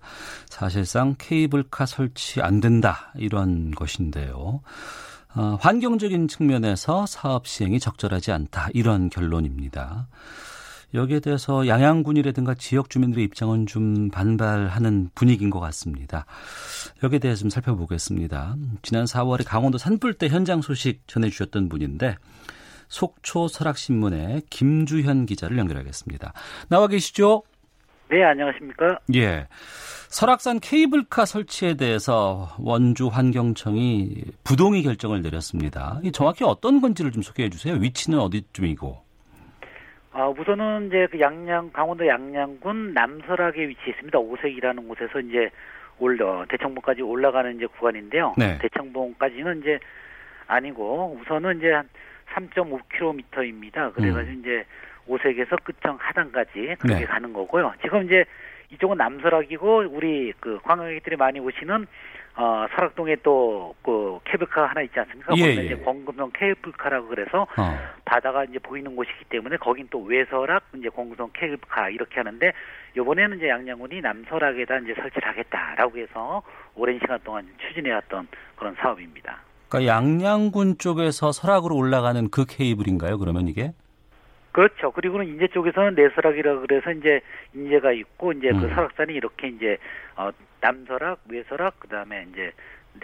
사실상 0.49 1.16
케이블카 1.18 1.87
설치 1.87 2.40
안 2.40 2.61
된다 2.61 3.12
이런 3.16 3.72
것인데요. 3.72 4.61
어, 5.35 5.57
환경적인 5.61 6.29
측면에서 6.29 7.07
사업 7.07 7.47
시행이 7.47 7.81
적절하지 7.81 8.33
않다 8.33 8.69
이런 8.75 9.09
결론입니다. 9.09 10.09
여기에 10.95 11.21
대해서 11.21 11.67
양양군이라든가 11.67 12.55
지역 12.55 12.91
주민들의 12.91 13.25
입장은 13.25 13.67
좀 13.67 14.11
반발하는 14.11 15.09
분위기인 15.15 15.49
것 15.49 15.59
같습니다. 15.61 16.27
여기에 17.03 17.19
대해서 17.19 17.41
좀 17.41 17.51
살펴보겠습니다. 17.51 18.57
지난 18.83 19.05
4월에 19.05 19.43
강원도 19.47 19.79
산불대 19.79 20.29
현장 20.29 20.61
소식 20.61 21.07
전해주셨던 21.07 21.71
분인데 21.71 22.17
속초 22.89 23.49
설악신문의 23.49 24.43
김주현 24.51 25.25
기자를 25.25 25.57
연결하겠습니다. 25.57 26.35
나와 26.69 26.89
계시죠? 26.89 27.43
네, 28.11 28.23
안녕하십니까? 28.23 28.99
예. 29.15 29.49
설악산 30.12 30.61
케이블카 30.61 31.25
설치에 31.25 31.75
대해서 31.75 32.54
원주 32.61 33.09
환경청이 33.09 34.25
부동의 34.45 34.83
결정을 34.83 35.23
내렸습니다. 35.23 36.00
정확히 36.12 36.45
어떤 36.45 36.83
건지를 36.83 37.11
좀 37.11 37.23
소개해 37.23 37.49
주세요. 37.49 37.75
위치는 37.76 38.19
어디쯤이고? 38.19 38.95
아, 40.12 40.28
우선은 40.28 40.88
이제 40.88 41.07
그 41.11 41.19
양양 41.19 41.71
강원도 41.73 42.07
양양군 42.07 42.92
남설악에 42.92 43.66
위치해 43.66 43.88
있습니다. 43.88 44.19
오색이라는 44.19 44.87
곳에서 44.87 45.19
이제 45.21 45.49
올려 45.99 46.45
대청봉까지 46.50 47.00
올라가는 47.00 47.57
이제 47.57 47.64
구간인데요. 47.64 48.35
네. 48.37 48.59
대청봉까지는 48.59 49.61
이제 49.62 49.78
아니고 50.47 51.19
우선은 51.23 51.57
이제 51.57 51.73
한 51.73 51.88
3.5km입니다. 52.35 53.95
그래가지고 53.95 54.31
음. 54.31 54.40
이제 54.40 54.66
오색에서 55.07 55.57
끝청 55.64 55.97
하단까지 55.99 56.76
그렇게 56.78 57.00
네. 57.00 57.04
가는 57.07 57.33
거고요. 57.33 57.73
지금 57.81 58.04
이제 58.04 58.26
이쪽은 58.73 58.97
남설악이고 58.97 59.85
우리 59.91 60.33
그 60.41 60.59
관광객들이 60.62 61.17
많이 61.17 61.41
오시는 61.41 61.87
어 62.37 62.67
설악동에 62.75 63.17
또 63.23 63.62
그 63.83 64.21
케이블카 64.25 64.67
하나 64.67 64.83
있지 64.83 64.99
않습니까? 65.00 65.35
예, 65.37 65.41
거기는 65.41 65.62
예. 65.62 65.67
이제 65.67 65.75
공금성 65.76 66.31
케이블카라고 66.35 67.09
그래서 67.09 67.43
어. 67.43 67.79
바다가 68.05 68.45
이제 68.45 68.59
보이는 68.59 68.95
곳이기 68.95 69.25
때문에 69.29 69.57
거긴 69.57 69.88
또 69.91 70.02
외설악 70.02 70.64
이제 70.76 70.88
공금성 70.88 71.31
케이블카 71.33 71.91
이렇게 71.91 72.17
하는데 72.17 72.52
요번에는 72.97 73.38
이제 73.38 73.49
양양군이 73.49 74.00
남설악에다 74.00 74.79
이제 74.79 74.95
설치를 74.95 75.29
하겠다라고 75.29 75.99
해서 75.99 76.43
오랜 76.75 76.99
시간 77.00 77.19
동안 77.25 77.47
추진해왔던 77.59 78.29
그런 78.57 78.75
사업입니다. 78.76 79.38
그러니까 79.69 79.93
양양군 79.93 80.79
쪽에서 80.79 81.33
설악으로 81.33 81.76
올라가는 81.76 82.29
그 82.31 82.45
케이블인가요? 82.47 83.19
그러면 83.19 83.49
이게? 83.49 83.73
그렇죠. 84.52 84.90
그리고는 84.92 85.26
인제 85.26 85.49
쪽에서는 85.49 85.94
내설악이라 85.94 86.61
그래서 86.61 86.90
이제 86.92 87.21
인제가 87.54 87.92
있고 87.92 88.32
이제 88.32 88.50
그 88.50 88.56
음. 88.56 88.61
그 88.61 88.68
설악산이 88.68 89.14
이렇게 89.14 89.49
이제 89.49 89.78
어 90.16 90.30
남설악, 90.61 91.21
외설악 91.28 91.80
그다음에 91.80 92.26
이제 92.30 92.52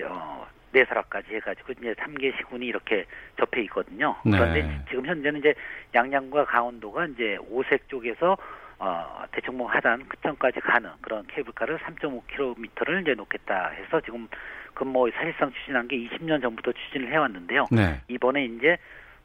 어 0.05 0.47
내설악까지 0.73 1.35
해가지고 1.37 1.73
이제 1.73 1.95
3개 1.95 2.37
시군이 2.37 2.67
이렇게 2.67 3.07
접해 3.38 3.62
있거든요. 3.64 4.14
네. 4.25 4.33
그런데 4.33 4.85
지금 4.90 5.07
현재는 5.07 5.40
이제 5.40 5.55
양양과 5.95 6.45
강원도가 6.45 7.07
이제 7.07 7.38
오색 7.49 7.88
쪽에서 7.88 8.37
어, 8.81 9.25
대청봉 9.33 9.69
하단 9.69 10.07
끝점까지 10.09 10.61
가는 10.61 10.90
그런 11.00 11.26
케이블카를 11.26 11.78
3.5km를 11.78 13.02
이제 13.02 13.14
놓겠다 13.14 13.71
해서 13.71 14.00
지금 14.02 14.28
근뭐 14.75 15.11
사실상 15.11 15.50
추진한 15.52 15.88
게 15.88 15.97
20년 15.97 16.40
전부터 16.40 16.73
추진을 16.73 17.11
해왔는데요. 17.11 17.67
네. 17.73 18.00
이번에 18.07 18.45
이제 18.45 18.76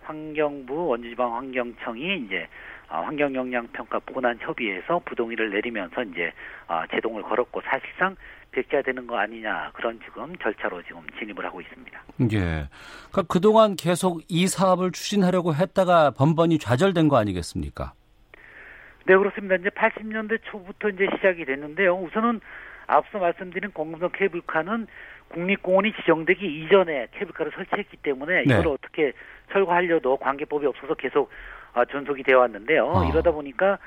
환경부 0.04 0.88
원주지방 0.88 1.36
환경청이 1.36 2.26
이제 2.26 2.48
어, 2.90 3.02
환경 3.02 3.34
영향 3.34 3.68
평가 3.70 4.00
보완 4.00 4.38
협의회에서 4.40 5.02
부동의를 5.06 5.50
내리면서 5.50 6.04
이제 6.04 6.32
어, 6.68 6.84
제동을 6.92 7.24
걸었고 7.24 7.62
사실상 7.62 8.16
백지화되는 8.52 9.08
거 9.08 9.18
아니냐 9.18 9.72
그런 9.74 10.00
지금 10.06 10.36
절차로 10.38 10.84
지금 10.84 11.02
진입을 11.18 11.44
하고 11.44 11.60
있습니다. 11.60 12.04
예. 12.34 12.70
그러니까 13.10 13.24
그동안 13.28 13.76
계속 13.76 14.22
이 14.30 14.48
사업을 14.48 14.92
추진하려고 14.92 15.56
했다가 15.56 16.12
번번이 16.12 16.60
좌절된 16.60 17.08
거 17.08 17.18
아니겠습니까? 17.18 17.94
네 19.06 19.18
그렇습니다. 19.18 19.56
이제 19.56 19.70
80년대 19.70 20.40
초부터 20.44 20.90
이제 20.90 21.08
시작이 21.16 21.46
됐는데요. 21.46 21.96
우선은 21.96 22.40
앞서 22.88 23.18
말씀드린 23.18 23.72
공금성 23.72 24.12
케이블카는 24.14 24.88
국립공원이 25.34 25.94
지정되기 25.94 26.46
이전에 26.46 27.08
케이블카를 27.12 27.52
설치했기 27.56 27.98
때문에 27.98 28.44
네. 28.46 28.54
이걸 28.54 28.68
어떻게 28.68 29.13
철거하려도 29.52 30.18
관계법이 30.18 30.66
없어서 30.66 30.94
계속 30.94 31.30
아, 31.74 31.86
전속이 31.86 32.24
되어 32.24 32.40
왔는데요. 32.40 32.86
어. 32.86 33.10
이러다 33.10 33.32
보니까 33.32 33.80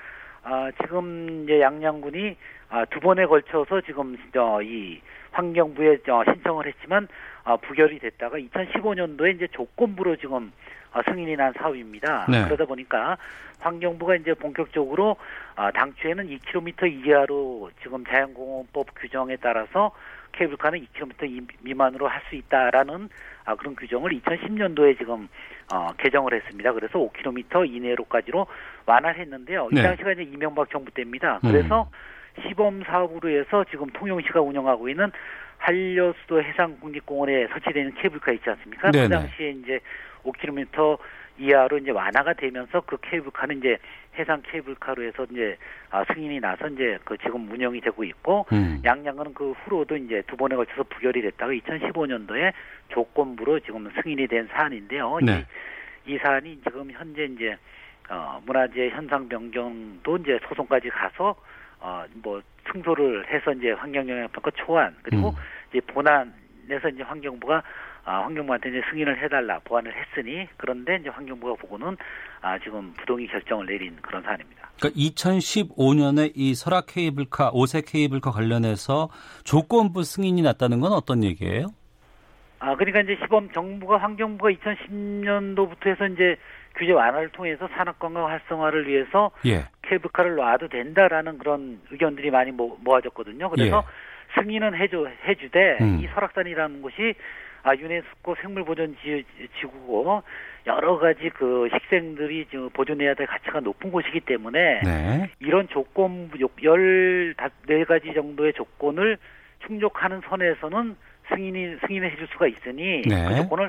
아, 0.42 0.70
지금 0.82 1.44
이제 1.44 1.60
양양군이 1.60 2.36
아, 2.68 2.84
두 2.86 3.00
번에 3.00 3.26
걸쳐서 3.26 3.80
지금 3.82 4.16
어, 4.36 4.62
이 4.62 5.00
환경부에 5.32 5.98
어, 6.08 6.24
신청을 6.24 6.66
했지만 6.66 7.08
아, 7.44 7.56
부결이 7.56 8.00
됐다가 8.00 8.38
2015년도에 8.38 9.36
이제 9.36 9.46
조건부로 9.52 10.16
지금 10.16 10.52
어, 10.92 11.00
승인이 11.08 11.36
난 11.36 11.52
사업입니다. 11.52 12.26
네. 12.28 12.44
그러다 12.44 12.64
보니까 12.64 13.18
환경부가 13.60 14.16
이제 14.16 14.34
본격적으로 14.34 15.16
아, 15.54 15.70
당초에는 15.70 16.26
2km 16.26 17.06
이하로 17.06 17.70
지금 17.82 18.04
자연공원법 18.04 18.88
규정에 18.96 19.36
따라서 19.36 19.92
케이블카는 20.36 20.86
2km 20.94 21.46
미만으로 21.62 22.08
할 22.08 22.20
수 22.28 22.34
있다라는 22.34 23.08
아, 23.44 23.54
그런 23.54 23.76
규정을 23.76 24.10
2010년도에 24.20 24.98
지금 24.98 25.28
어, 25.72 25.92
개정을 25.98 26.34
했습니다. 26.34 26.72
그래서 26.72 26.98
5km 26.98 27.68
이내로까지로 27.72 28.46
완화를 28.86 29.20
했는데요. 29.20 29.68
이 29.70 29.74
네. 29.76 29.82
당시가 29.82 30.12
이제 30.12 30.22
이명박 30.22 30.68
정부 30.70 30.90
때입니다. 30.92 31.40
음. 31.44 31.50
그래서 31.52 31.88
음. 32.38 32.42
시범 32.48 32.82
사업으로 32.84 33.30
해서 33.30 33.64
지금 33.70 33.88
통영시가 33.90 34.40
운영하고 34.40 34.88
있는 34.88 35.10
한려수도 35.58 36.42
해상국립공원에 36.42 37.46
설치되는 37.48 37.94
케이블카 37.94 38.32
있지 38.32 38.50
않습니까? 38.50 38.90
그 38.90 38.96
네네. 38.96 39.08
그 39.08 39.14
당시에 39.14 39.50
이제 39.50 39.80
5km 40.32 40.98
이하로 41.38 41.78
이제 41.78 41.90
완화가 41.90 42.34
되면서 42.34 42.80
그 42.80 42.96
케이블카는 43.02 43.58
이제 43.58 43.78
해상 44.18 44.42
케이블카로 44.42 45.02
해서 45.02 45.26
이제 45.30 45.56
아, 45.90 46.04
승인이 46.04 46.40
나서 46.40 46.68
이제 46.68 46.98
그 47.04 47.16
지금 47.18 47.50
운영이 47.50 47.80
되고 47.80 48.02
있고 48.04 48.46
음. 48.52 48.80
양양은 48.84 49.34
그 49.34 49.52
후로도 49.52 49.96
이제 49.96 50.22
두 50.26 50.36
번에 50.36 50.56
걸쳐서 50.56 50.84
부결이 50.84 51.20
됐다가 51.22 51.52
2015년도에 51.52 52.52
조건부로 52.88 53.60
지금 53.60 53.90
승인이 53.90 54.26
된 54.26 54.48
사안인데요. 54.48 55.18
네. 55.22 55.44
이, 56.06 56.14
이 56.14 56.18
사안이 56.18 56.60
지금 56.62 56.90
현재 56.90 57.24
이제 57.24 57.56
어, 58.08 58.40
문화재 58.46 58.88
현상 58.90 59.28
변경도 59.28 60.16
이제 60.18 60.38
소송까지 60.48 60.88
가서 60.90 61.36
어, 61.80 62.04
뭐 62.22 62.40
승소를 62.72 63.30
해서 63.30 63.52
이제 63.52 63.72
환경영향평가 63.72 64.50
초안 64.52 64.96
그리고 65.02 65.30
음. 65.30 65.34
이제 65.70 65.80
본안에서 65.86 66.88
이제 66.92 67.02
환경부가 67.02 67.62
아, 68.06 68.22
환경부한테 68.22 68.68
이제 68.68 68.82
승인을 68.88 69.20
해달라 69.20 69.58
보완을 69.64 69.92
했으니 69.92 70.46
그런데 70.56 70.96
이제 71.00 71.08
환경부가 71.08 71.60
보고는 71.60 71.96
아, 72.40 72.56
지금 72.60 72.94
부동의 72.98 73.26
결정을 73.26 73.66
내린 73.66 73.96
그런 74.00 74.22
사안입니다. 74.22 74.70
그러니까 74.78 75.00
2015년에 75.00 76.30
이 76.36 76.54
설악 76.54 76.86
케이블카, 76.86 77.50
오색 77.52 77.86
케이블카 77.88 78.30
관련해서 78.30 79.08
조건부 79.44 80.04
승인이 80.04 80.40
났다는 80.40 80.78
건 80.80 80.92
어떤 80.92 81.24
얘기예요? 81.24 81.66
아, 82.60 82.76
그러니까 82.76 83.00
이제 83.00 83.18
시범 83.22 83.50
정부가 83.50 83.96
환경부가 83.98 84.50
2010년도부터 84.50 85.86
해서 85.88 86.06
이제 86.06 86.36
규제 86.76 86.92
완화를 86.92 87.30
통해서 87.30 87.68
산업관광 87.76 88.24
활성화를 88.24 88.86
위해서 88.86 89.32
예. 89.46 89.66
케이블카를 89.82 90.36
놔도 90.36 90.68
된다라는 90.68 91.38
그런 91.38 91.80
의견들이 91.90 92.30
많이 92.30 92.50
모, 92.52 92.76
아졌거든요 92.86 93.48
그래서 93.48 93.82
예. 93.84 94.40
승인은 94.40 94.74
해줘 94.74 95.06
해주되 95.26 95.78
음. 95.80 96.00
이 96.02 96.08
설악산이라는 96.08 96.82
곳이 96.82 97.14
아 97.66 97.74
유네스코 97.74 98.36
생물보전 98.40 98.96
지구고 99.58 100.22
여러 100.68 100.98
가지 100.98 101.28
그 101.30 101.68
식생들이 101.72 102.46
지금 102.48 102.70
보존해야 102.70 103.14
될 103.14 103.26
가치가 103.26 103.58
높은 103.58 103.90
곳이기 103.90 104.20
때문에 104.20 104.82
네. 104.84 105.30
이런 105.40 105.66
조건 105.68 106.30
열네 106.62 107.84
가지 107.88 108.14
정도의 108.14 108.52
조건을 108.52 109.18
충족하는 109.66 110.20
선에서는 110.28 110.96
승인이 111.28 111.78
승인을 111.84 112.12
해줄 112.12 112.28
수가 112.28 112.46
있으니 112.46 113.02
네. 113.02 113.28
그 113.28 113.34
조건을 113.34 113.68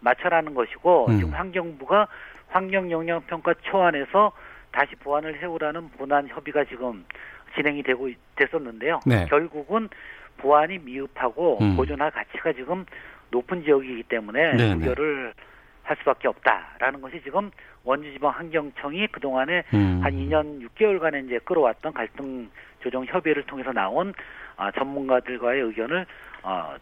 맞춰라는 0.00 0.52
것이고 0.52 1.06
음. 1.08 1.16
지금 1.16 1.32
환경부가 1.32 2.06
환경 2.48 2.90
영향 2.90 3.22
평가 3.22 3.54
초안에서 3.62 4.30
다시 4.72 4.94
보완을 4.96 5.40
해오라는 5.40 5.88
본안 5.92 6.28
협의가 6.28 6.64
지금 6.64 7.06
진행이 7.54 7.82
되고 7.82 8.10
됐었는데요. 8.36 9.00
네. 9.06 9.24
결국은 9.30 9.88
보완이 10.36 10.78
미흡하고 10.78 11.58
음. 11.62 11.76
보존할 11.76 12.10
가치가 12.10 12.52
지금 12.52 12.84
높은 13.30 13.62
지역이기 13.62 14.04
때문에 14.04 14.52
네, 14.52 14.68
네. 14.68 14.74
부결을 14.74 15.34
할 15.82 15.96
수밖에 15.98 16.28
없다라는 16.28 17.00
것이 17.00 17.20
지금 17.24 17.50
원주지방 17.84 18.30
환경청이 18.30 19.06
그동안에 19.08 19.64
음. 19.72 20.00
한 20.02 20.12
2년 20.12 20.68
6개월간에 20.68 21.24
이제 21.24 21.38
끌어왔던 21.44 21.94
갈등 21.94 22.50
조정 22.80 23.04
협의를 23.06 23.44
통해서 23.44 23.72
나온 23.72 24.12
아, 24.56 24.70
전문가들과의 24.72 25.62
의견을 25.62 26.06
어, 26.42 26.76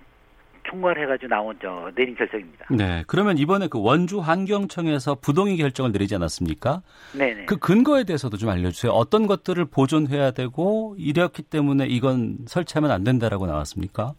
총괄해가지고 0.68 1.28
나온 1.28 1.56
저 1.62 1.90
내린 1.94 2.16
결정입니다. 2.16 2.66
네. 2.70 3.04
그러면 3.06 3.38
이번에 3.38 3.68
그 3.68 3.80
원주 3.80 4.18
환경청에서 4.18 5.16
부동의 5.16 5.56
결정을 5.56 5.92
내리지 5.92 6.14
않았습니까? 6.16 6.82
네네. 7.16 7.44
그 7.44 7.56
근거에 7.56 8.02
대해서도 8.04 8.36
좀 8.36 8.48
알려주세요. 8.50 8.90
어떤 8.92 9.26
것들을 9.26 9.64
보존해야 9.66 10.32
되고 10.32 10.96
이랬기 10.98 11.42
때문에 11.42 11.86
이건 11.86 12.38
설치하면 12.46 12.90
안 12.90 13.04
된다라고 13.04 13.46
나왔습니까? 13.46 14.14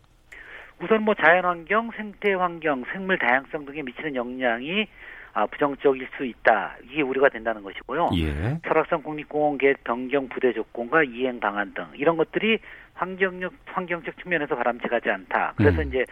우선 0.81 1.03
뭐 1.03 1.15
자연환경, 1.15 1.91
생태환경, 1.95 2.85
생물 2.91 3.17
다양성 3.17 3.65
등에 3.65 3.81
미치는 3.81 4.15
영향이 4.15 4.87
아, 5.33 5.45
부정적일 5.45 6.07
수 6.17 6.25
있다. 6.25 6.77
이게 6.89 7.03
우려가 7.03 7.29
된다는 7.29 7.61
것이고요. 7.61 8.09
예. 8.17 8.59
설악산 8.67 9.03
국립공원 9.03 9.59
계획 9.59 9.83
변경 9.83 10.27
부대 10.29 10.51
조건과 10.51 11.03
이행 11.03 11.39
방안 11.39 11.75
등 11.75 11.85
이런 11.93 12.17
것들이 12.17 12.57
환경적 12.95 13.53
환경적 13.65 14.17
측면에서 14.23 14.55
바람직하지 14.55 15.09
않다. 15.11 15.53
그래서 15.55 15.81
음. 15.81 15.89
이제 15.89 16.05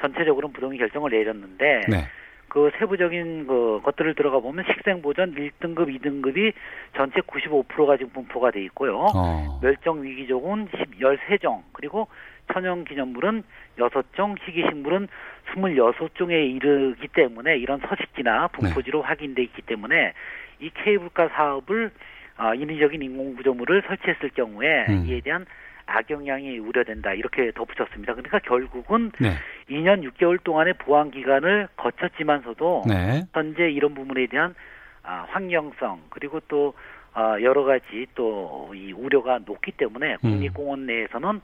전체적으로는 0.00 0.52
부동의 0.52 0.78
결정을 0.78 1.12
내렸는데 1.12 1.82
네. 1.88 2.04
그 2.52 2.70
세부적인 2.78 3.46
그 3.46 3.80
것들을 3.82 4.14
들어가 4.14 4.38
보면 4.38 4.66
식생보전 4.70 5.36
1등급, 5.36 5.88
2등급이 5.88 6.52
전체 6.94 7.20
95%가 7.20 7.96
지금 7.96 8.12
분포가 8.12 8.50
돼 8.50 8.62
있고요. 8.64 9.06
어. 9.14 9.58
멸종 9.62 10.02
위기종은 10.02 10.68
13종, 10.68 11.62
그리고 11.72 12.08
천연 12.52 12.84
기념물은 12.84 13.42
6종, 13.78 14.36
희귀식물은 14.42 15.08
26종에 15.54 16.56
이르기 16.56 17.08
때문에 17.08 17.56
이런 17.56 17.80
서식지나 17.88 18.48
분포지로 18.48 19.00
네. 19.00 19.06
확인돼 19.06 19.42
있기 19.44 19.62
때문에 19.62 20.12
이 20.60 20.70
케이블카 20.74 21.28
사업을 21.28 21.90
어, 22.36 22.52
인위적인 22.52 23.00
인공구조물을 23.00 23.84
설치했을 23.86 24.28
경우에 24.28 24.86
음. 24.90 25.06
이에 25.06 25.20
대한 25.20 25.46
악영향이 25.86 26.58
우려된다 26.58 27.12
이렇게 27.14 27.50
덧붙였습니다. 27.52 28.14
그러니까 28.14 28.38
결국은 28.40 29.12
네. 29.20 29.34
2년 29.70 30.08
6개월 30.10 30.42
동안의 30.42 30.74
보안 30.74 31.10
기간을 31.10 31.68
거쳤지만서도 31.76 32.84
네. 32.86 33.24
현재 33.32 33.70
이런 33.70 33.94
부분에 33.94 34.26
대한 34.26 34.54
아, 35.02 35.26
환경성 35.28 36.02
그리고 36.10 36.40
또 36.48 36.74
아, 37.14 37.36
여러 37.40 37.64
가지 37.64 38.06
또 38.14 38.52
이 38.74 38.92
우려가 38.92 39.38
높기 39.44 39.72
때문에 39.72 40.16
음. 40.24 40.30
국립공원 40.32 40.86
내에서는 40.86 41.40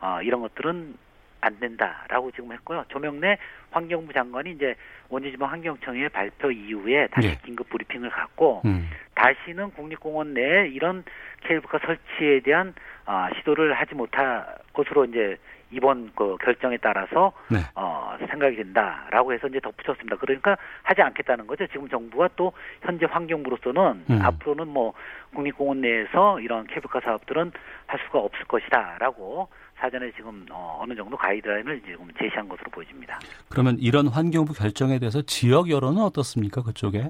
아, 0.00 0.22
이런 0.22 0.40
것들은 0.40 0.94
안 1.42 1.58
된다라고 1.58 2.30
지금 2.30 2.52
했고요. 2.52 2.84
조명래 2.88 3.36
환경부 3.70 4.12
장관이 4.12 4.52
이제 4.52 4.74
원주지방 5.10 5.50
환경청의 5.50 6.08
발표 6.08 6.50
이후에 6.50 7.08
다시 7.08 7.28
네. 7.28 7.38
긴급 7.44 7.68
브리핑을 7.68 8.08
갖고 8.10 8.62
음. 8.64 8.88
다시는 9.14 9.72
국립공원 9.72 10.34
내에 10.34 10.68
이런 10.68 11.04
케이블카 11.42 11.80
설치에 11.84 12.40
대한 12.40 12.74
아, 13.04 13.28
시도를 13.36 13.74
하지 13.74 13.94
못할 13.94 14.46
것으로 14.72 15.04
이제 15.04 15.36
이번 15.72 16.12
그 16.14 16.36
결정에 16.42 16.76
따라서 16.76 17.32
네. 17.50 17.58
어, 17.74 18.16
생각이 18.30 18.56
된다라고 18.56 19.32
해서 19.32 19.48
이제 19.48 19.58
덧붙였습니다. 19.58 20.16
그러니까 20.16 20.56
하지 20.82 21.02
않겠다는 21.02 21.46
거죠. 21.46 21.66
지금 21.68 21.88
정부가 21.88 22.28
또 22.36 22.52
현재 22.82 23.06
환경부로서는 23.06 24.04
음. 24.08 24.22
앞으로는 24.22 24.68
뭐 24.68 24.92
국립공원 25.34 25.80
내에서 25.80 26.38
이런 26.40 26.66
케이블카 26.66 27.00
사업들은 27.00 27.52
할 27.86 28.00
수가 28.06 28.20
없을 28.20 28.44
것이다라고 28.44 29.48
사전에 29.82 30.12
지금 30.16 30.46
어, 30.50 30.78
어느 30.80 30.94
정도 30.94 31.16
가이드라인을 31.16 31.82
지금 31.82 32.08
제시한 32.16 32.48
것으로 32.48 32.70
보여집니다. 32.70 33.18
그러면 33.48 33.76
이런 33.80 34.06
환경부 34.06 34.54
결정에 34.54 35.00
대해서 35.00 35.20
지역 35.22 35.68
여론은 35.68 36.00
어떻습니까? 36.00 36.62
그쪽에? 36.62 37.08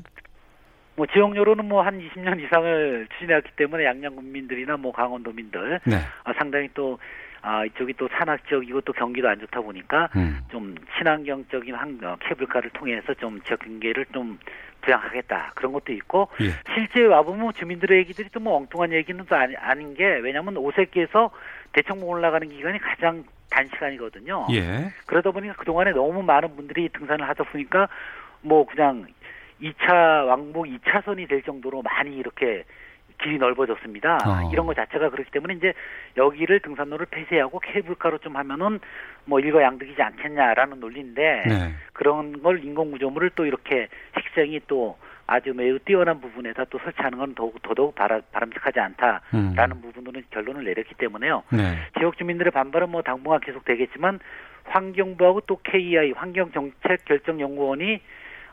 뭐 0.96 1.06
지역 1.12 1.36
여론은 1.36 1.68
뭐 1.68 1.82
한 1.82 2.00
20년 2.00 2.42
이상을 2.42 3.08
추진해왔기 3.12 3.50
때문에 3.56 3.84
양양 3.84 4.16
군민들이나 4.16 4.76
뭐 4.76 4.92
강원도민들 4.92 5.80
네. 5.84 5.96
아, 6.24 6.32
상당히 6.38 6.68
또 6.72 6.98
아, 7.42 7.64
이쪽이 7.64 7.94
또 7.94 8.08
산악 8.12 8.46
지역이고 8.46 8.82
또 8.82 8.92
경기도 8.92 9.28
안 9.28 9.38
좋다 9.40 9.60
보니까 9.60 10.08
음. 10.16 10.38
좀 10.50 10.74
친환경적인 10.96 11.74
한 11.74 11.98
어, 12.04 12.16
케이블카를 12.20 12.70
통해서 12.70 13.12
좀 13.14 13.40
지역 13.42 13.60
경계를 13.60 14.06
좀 14.12 14.38
부양하겠다 14.82 15.52
그런 15.54 15.72
것도 15.72 15.92
있고 15.92 16.28
예. 16.40 16.50
실제 16.74 17.04
와보면 17.04 17.52
주민들의 17.54 17.98
얘기들이 17.98 18.28
또뭐 18.30 18.56
엉뚱한 18.56 18.92
얘기는 18.92 19.24
또 19.28 19.36
아니, 19.36 19.56
아닌 19.56 19.94
게 19.94 20.04
왜냐하면 20.04 20.56
오색기에서 20.56 21.30
대청봉 21.72 22.08
올라가는 22.08 22.48
기간이 22.48 22.78
가장 22.78 23.24
단시간이거든요. 23.50 24.46
예. 24.52 24.92
그러다 25.06 25.30
보니까 25.30 25.54
그동안에 25.54 25.92
너무 25.92 26.22
많은 26.22 26.56
분들이 26.56 26.88
등산을 26.88 27.28
하다 27.28 27.44
보니까 27.44 27.88
뭐 28.40 28.66
그냥 28.66 29.06
2차 29.60 30.26
왕복 30.26 30.66
2차선이 30.66 31.28
될 31.28 31.42
정도로 31.42 31.82
많이 31.82 32.16
이렇게 32.16 32.64
길이 33.22 33.38
넓어졌습니다. 33.38 34.18
어. 34.26 34.50
이런 34.52 34.66
것 34.66 34.74
자체가 34.74 35.10
그렇기 35.10 35.30
때문에 35.30 35.54
이제 35.54 35.72
여기를 36.16 36.60
등산로를 36.60 37.06
폐쇄하고 37.06 37.60
케이블카로 37.60 38.18
좀 38.18 38.36
하면은 38.36 38.80
뭐 39.24 39.38
일거양득이지 39.38 40.02
않겠냐라는 40.02 40.80
논리인데 40.80 41.44
네. 41.46 41.74
그런 41.92 42.42
걸 42.42 42.64
인공구조물을 42.64 43.30
또 43.36 43.46
이렇게 43.46 43.88
식생이 44.20 44.60
또 44.66 44.96
아주 45.26 45.52
매우 45.54 45.78
뛰어난 45.78 46.20
부분에다 46.20 46.64
또 46.66 46.78
설치하는 46.78 47.18
건 47.18 47.34
더욱 47.34 47.60
더더욱 47.62 47.94
바라, 47.94 48.20
바람직하지 48.32 48.80
않다라는 48.80 49.76
음. 49.76 49.80
부분으로는 49.82 50.24
결론을 50.30 50.64
내렸기 50.64 50.94
때문에요. 50.96 51.42
네. 51.50 51.76
지역 51.98 52.16
주민들의 52.18 52.50
반발은 52.52 52.90
뭐 52.90 53.02
당분간 53.02 53.40
계속 53.40 53.64
되겠지만 53.64 54.20
환경부하고 54.64 55.42
또 55.42 55.58
KEI 55.62 56.12
환경정책결정연구원이 56.12 58.00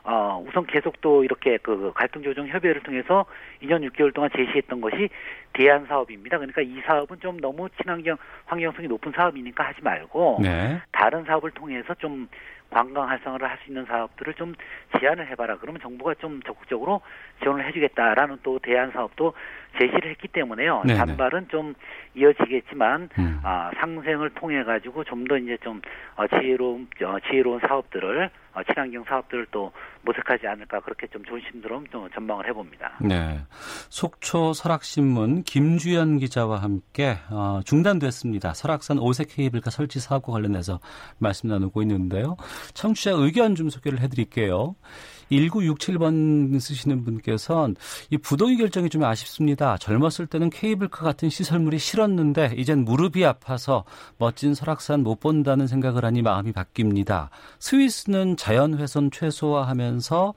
어, 0.02 0.42
우선 0.46 0.66
계속 0.66 1.00
또 1.00 1.24
이렇게 1.24 1.58
그 1.58 1.92
갈등 1.94 2.22
조정 2.22 2.48
협의회를 2.48 2.82
통해서 2.82 3.26
2년 3.62 3.86
6개월 3.90 4.14
동안 4.14 4.30
제시했던 4.34 4.80
것이 4.80 5.10
대안 5.52 5.86
사업입니다. 5.86 6.38
그러니까 6.38 6.62
이 6.62 6.80
사업은 6.86 7.18
좀 7.20 7.38
너무 7.40 7.68
친환경 7.80 8.16
환경성이 8.46 8.88
높은 8.88 9.12
사업이니까 9.14 9.64
하지 9.64 9.82
말고 9.82 10.38
네. 10.42 10.80
다른 11.00 11.24
사업을 11.24 11.50
통해서 11.52 11.94
좀 11.94 12.28
관광 12.68 13.08
활성화를 13.08 13.48
할 13.48 13.58
수 13.64 13.70
있는 13.70 13.84
사업들을 13.86 14.34
좀 14.34 14.54
제안을 14.98 15.26
해봐라. 15.30 15.56
그러면 15.58 15.80
정부가 15.80 16.14
좀 16.14 16.40
적극적으로 16.42 17.00
지원을 17.42 17.66
해주겠다라는 17.66 18.38
또 18.42 18.58
대안 18.58 18.90
사업도 18.92 19.32
제시를 19.78 20.10
했기 20.10 20.28
때문에요. 20.28 20.82
네네. 20.86 20.98
단발은 20.98 21.48
좀 21.48 21.74
이어지겠지만 22.14 23.08
음. 23.18 23.40
아, 23.42 23.70
상생을 23.80 24.30
통해 24.30 24.62
가지고 24.62 25.04
좀 25.04 25.24
더 25.26 25.36
이제 25.38 25.56
좀 25.62 25.80
어, 26.16 26.26
지혜로운 26.26 26.88
어, 27.04 27.16
지혜로운 27.28 27.60
사업들을 27.60 28.30
어, 28.54 28.62
친환경 28.64 29.04
사업들을 29.04 29.46
또 29.50 29.72
모색하지 30.02 30.46
않을까 30.46 30.80
그렇게 30.80 31.06
좀 31.08 31.22
조심스러운 31.24 31.86
또 31.90 32.08
전망을 32.10 32.48
해봅니다. 32.48 32.98
네, 33.00 33.40
속초 33.88 34.52
설악신문 34.52 35.42
김주연 35.42 36.18
기자와 36.18 36.62
함께 36.62 37.18
어, 37.30 37.60
중단됐습니다. 37.64 38.54
설악산 38.54 38.98
오색 38.98 39.28
케이블카 39.36 39.70
설치 39.70 40.00
사업과 40.00 40.32
관련해서 40.32 40.80
말씀 41.18 41.48
나누고 41.48 41.82
있는데요. 41.82 42.36
청취자 42.74 43.12
의견 43.12 43.54
좀 43.54 43.68
소개를 43.68 44.00
해드릴게요. 44.00 44.74
1967번 45.30 46.58
쓰시는 46.60 47.04
분께서는 47.04 47.76
이 48.10 48.18
부동의 48.18 48.56
결정이 48.56 48.88
좀 48.88 49.04
아쉽습니다. 49.04 49.76
젊었을 49.78 50.26
때는 50.26 50.50
케이블카 50.50 51.04
같은 51.04 51.28
시설물이 51.28 51.78
싫었는데 51.78 52.54
이젠 52.56 52.84
무릎이 52.84 53.24
아파서 53.24 53.84
멋진 54.18 54.54
설악산 54.54 55.02
못 55.02 55.20
본다는 55.20 55.66
생각을 55.66 56.04
하니 56.04 56.22
마음이 56.22 56.52
바뀝니다. 56.52 57.28
스위스는 57.58 58.36
자연훼손 58.36 59.10
최소화하면서 59.10 60.34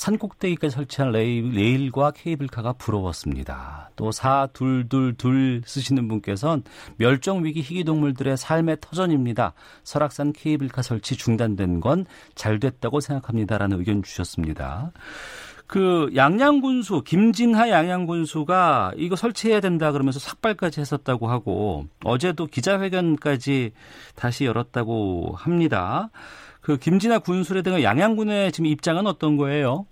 산 0.00 0.16
꼭대기까지 0.16 0.74
설치한 0.74 1.12
레일, 1.12 1.50
레일과 1.50 2.10
케이블카가 2.12 2.72
부러웠습니다. 2.72 3.90
또 3.96 4.10
4222 4.10 5.60
쓰시는 5.66 6.08
분께서는 6.08 6.62
멸종위기 6.96 7.60
희귀동물들의 7.60 8.38
삶의 8.38 8.78
터전입니다. 8.80 9.52
설악산 9.84 10.32
케이블카 10.32 10.80
설치 10.80 11.16
중단된 11.16 11.80
건 11.80 12.06
잘 12.34 12.58
됐다고 12.58 13.00
생각합니다라는 13.00 13.78
의견 13.78 14.02
주셨습니다. 14.02 14.92
그 15.66 16.10
양양군수 16.16 17.02
김진하 17.04 17.68
양양군수가 17.68 18.94
이거 18.96 19.14
설치해야 19.14 19.60
된다 19.60 19.92
그러면서 19.92 20.18
삭발까지 20.18 20.80
했었다고 20.80 21.28
하고 21.28 21.86
어제도 22.04 22.46
기자회견까지 22.46 23.72
다시 24.16 24.46
열었다고 24.46 25.34
합니다. 25.36 26.08
그 26.60 26.76
김진하 26.76 27.18
군수에 27.18 27.62
대한 27.62 27.82
양양군의 27.82 28.52
지금 28.52 28.66
입장은 28.66 29.06
어떤 29.06 29.36
거예요? 29.36 29.86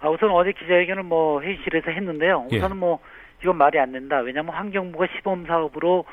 아, 0.00 0.08
우선 0.08 0.30
어제 0.30 0.52
기자회견을 0.52 1.02
뭐 1.02 1.40
회의실에서 1.42 1.90
했는데요. 1.90 2.48
예. 2.52 2.56
우선은 2.56 2.76
뭐 2.76 3.00
이건 3.42 3.56
말이 3.56 3.78
안 3.78 3.92
된다. 3.92 4.18
왜냐하면 4.18 4.54
환경부가 4.54 5.06
시범 5.16 5.46
사업으로 5.46 6.04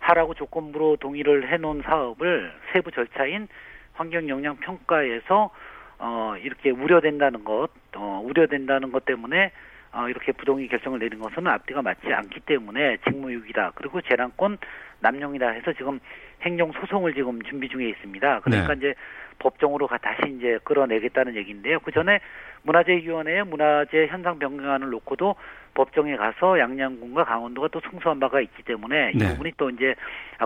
하라고 0.00 0.34
조건부로 0.34 0.96
동의를 0.96 1.52
해놓은 1.52 1.82
사업을 1.82 2.52
세부 2.72 2.90
절차인 2.90 3.48
환경 3.92 4.28
영향 4.28 4.56
평가에서 4.56 5.50
어 5.98 6.34
이렇게 6.42 6.70
우려된다는 6.70 7.44
것, 7.44 7.68
어 7.94 8.20
우려된다는 8.24 8.90
것 8.90 9.04
때문에 9.04 9.52
어 9.92 10.08
이렇게 10.08 10.32
부동의 10.32 10.68
결정을 10.68 10.98
내린 10.98 11.20
것은 11.20 11.46
앞뒤가 11.46 11.82
맞지 11.82 12.12
않기 12.12 12.40
때문에 12.40 12.96
직무유기다. 13.06 13.72
그리고 13.74 14.00
재량권 14.00 14.58
남용이다 15.00 15.48
해서 15.50 15.72
지금 15.74 16.00
행정 16.42 16.72
소송을 16.72 17.14
지금 17.14 17.42
준비 17.42 17.68
중에 17.68 17.90
있습니다. 17.90 18.40
그러니까 18.40 18.74
네. 18.74 18.78
이제 18.78 18.94
법정으로 19.38 19.88
다시 20.00 20.32
이제 20.36 20.58
끌어내겠다는 20.64 21.36
얘기인데요. 21.36 21.80
그 21.80 21.90
전에 21.90 22.20
문화재위원회에 22.62 23.42
문화재 23.42 24.06
현상 24.06 24.38
변경안을 24.38 24.88
놓고도 24.90 25.34
법정에 25.74 26.16
가서 26.16 26.58
양양군과 26.58 27.24
강원도가 27.24 27.68
또 27.68 27.80
승소한 27.80 28.20
바가 28.20 28.40
있기 28.40 28.62
때문에 28.62 29.12
이 29.14 29.18
네. 29.18 29.28
부분이 29.28 29.52
또 29.56 29.70
이제 29.70 29.94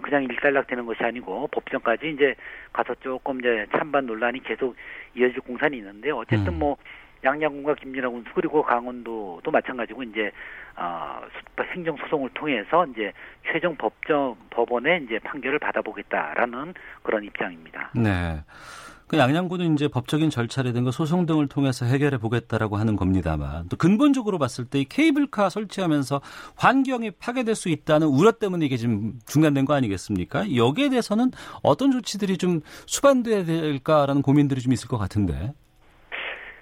그냥 0.03 0.25
일단락되는 0.25 0.87
것이 0.87 1.03
아니고 1.03 1.49
법정까지 1.49 2.11
이제 2.11 2.35
가서 2.73 2.95
조금 2.97 3.41
이제 3.41 3.67
찬반 3.73 4.07
논란이 4.07 4.43
계속 4.43 4.77
이어질 5.15 5.41
공산이 5.41 5.77
있는데요. 5.79 6.17
어쨌든 6.17 6.55
음. 6.55 6.59
뭐 6.59 6.77
양양군과 7.27 7.75
김진하군 7.75 8.25
그리고 8.35 8.63
강원도도 8.63 9.51
마찬가지고 9.51 10.03
이제 10.05 10.31
어, 10.77 11.21
행정 11.75 11.97
소송을 11.97 12.31
통해서 12.35 12.87
이제 12.87 13.13
최종 13.51 13.75
법정 13.77 14.37
법원에 14.51 15.03
이제 15.05 15.19
판결을 15.19 15.59
받아보겠다라는 15.59 16.75
그런 17.03 17.25
입장입니다. 17.25 17.91
네. 17.95 18.43
그 19.09 19.19
양양군은 19.19 19.75
이제 19.75 19.87
법적인 19.87 20.31
절차라든가 20.31 20.91
소송 20.91 21.27
등을 21.27 21.47
통해서 21.47 21.87
해결해 21.87 22.19
보겠다라고 22.19 22.77
하는 22.77 22.97
겁니다만 22.97 23.69
또 23.69 23.77
근본적으로 23.77 24.39
봤을 24.39 24.65
때 24.65 24.81
이 24.81 24.85
케이블카 24.85 25.49
설치하면서 25.49 26.21
환경이 26.57 27.13
파괴될 27.13 27.55
수 27.55 27.69
있다는 27.71 28.09
우려 28.09 28.33
때문에 28.33 28.67
이게 28.67 28.77
지금 28.77 29.15
중단된 29.27 29.65
거 29.65 29.75
아니겠습니까? 29.75 30.55
여기에 30.55 30.91
대해서는 30.91 31.31
어떤 31.63 31.93
조치들이 31.93 32.37
좀 32.37 32.61
수반돼야 32.87 33.45
될까라는 33.45 34.23
고민들이 34.23 34.61
좀 34.61 34.73
있을 34.73 34.89
것 34.89 34.99
같은데. 34.99 35.55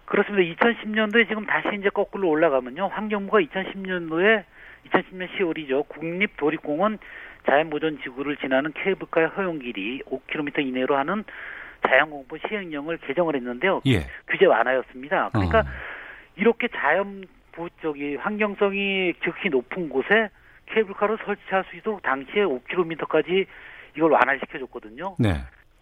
그렇습니다. 0.05 0.55
2010년도에 0.55 1.29
지금 1.29 1.47
다시 1.47 1.69
이제 1.79 1.89
거꾸로 1.89 2.29
올라가면요. 2.29 2.87
환경부가 2.89 3.41
2010년도에 3.41 4.45
2010년 4.91 5.29
10월이죠. 5.39 5.89
국립 5.89 6.37
도립공원 6.37 6.99
자연보전 7.47 8.01
지구를 8.03 8.37
지나는 8.37 8.73
케이블카의 8.73 9.29
허용 9.29 9.59
길이 9.59 10.03
5km 10.03 10.67
이내로 10.67 10.97
하는 10.97 11.25
자연공부 11.87 12.39
시행령을 12.49 12.99
개정을 12.99 13.37
했는데요. 13.37 13.83
예. 13.87 14.07
규제 14.29 14.47
완화였습니다. 14.47 15.31
그러니까 15.31 15.61
어. 15.61 15.65
이렇게 16.37 16.69
자연부 16.69 17.69
쪽이 17.83 18.17
환경성이 18.17 19.15
cực히 19.23 19.51
높은 19.51 19.89
곳에 19.89 20.31
케이블카를 20.67 21.19
설치할 21.25 21.65
수 21.71 21.77
있도록 21.77 22.03
당시에 22.03 22.43
5km까지 22.45 23.47
이걸 23.97 24.11
완화시켜 24.11 24.59
줬거든요. 24.59 25.17
네. 25.19 25.35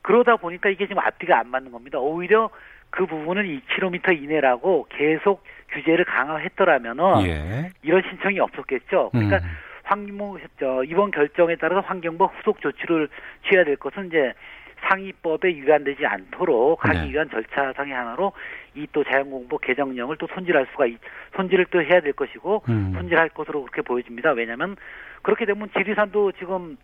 그러다 0.02 0.36
보니까 0.36 0.68
이게 0.68 0.86
지금 0.86 0.98
앞뒤가 0.98 1.38
안 1.38 1.48
맞는 1.48 1.70
겁니다. 1.70 1.98
오히려 1.98 2.50
그 2.92 3.06
부분은 3.06 3.44
2km 3.44 4.22
이내라고 4.22 4.86
계속 4.90 5.42
규제를 5.70 6.04
강화했더라면은 6.04 7.04
예. 7.26 7.70
이런 7.82 8.02
신청이 8.08 8.38
없었겠죠. 8.38 9.10
그러니까 9.12 9.38
음. 9.38 9.42
환경부 9.84 10.38
이번 10.86 11.10
결정에 11.10 11.56
따라서 11.56 11.80
환경부 11.80 12.24
후속 12.24 12.60
조치를 12.60 13.08
취해야 13.48 13.64
될 13.64 13.76
것은 13.76 14.08
이제 14.08 14.34
상위법에 14.88 15.48
위반되지 15.48 16.04
않도록 16.04 16.86
하기 16.86 16.98
네. 16.98 17.10
위한 17.12 17.30
절차상의 17.30 17.94
하나로 17.94 18.32
이 18.74 18.86
또 18.92 19.04
자연공보 19.04 19.58
개정령을 19.58 20.16
또 20.18 20.26
손질할 20.34 20.66
수가 20.72 20.86
손질을 21.36 21.66
또 21.70 21.82
해야 21.82 22.00
될 22.00 22.12
것이고 22.12 22.62
음. 22.68 22.92
손질할 22.94 23.30
것으로 23.30 23.62
그렇게 23.62 23.82
보여집니다. 23.82 24.32
왜냐하면 24.32 24.76
그렇게 25.22 25.46
되면 25.46 25.70
지리산도 25.72 26.32
지금 26.32 26.76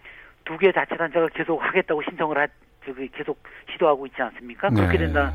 두 0.45 0.57
개 0.57 0.73
자치단체가 0.73 1.29
계속 1.35 1.63
하겠다고 1.63 2.03
신청을 2.03 2.39
하 2.39 2.47
저기 2.87 3.09
계속 3.09 3.43
시도하고 3.73 4.07
있지 4.07 4.23
않습니까? 4.23 4.71
그렇게 4.71 4.93
네. 4.97 5.05
된다는 5.05 5.33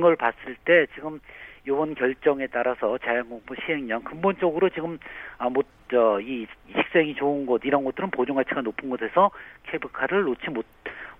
걸 0.00 0.16
봤을 0.16 0.56
때 0.64 0.86
지금 0.94 1.20
요번 1.66 1.94
결정에 1.94 2.46
따라서 2.48 2.98
자연공부 2.98 3.54
시행령 3.64 4.02
근본적으로 4.02 4.68
지금 4.70 4.98
아 5.38 5.48
못저이 5.48 6.46
식생이 6.76 7.14
좋은 7.14 7.46
곳 7.46 7.62
이런 7.64 7.84
곳들은 7.84 8.10
보존 8.10 8.36
가치가 8.36 8.60
높은 8.62 8.90
곳에서 8.90 9.30
케이블카를 9.64 10.22
놓지 10.24 10.50
못 10.50 10.64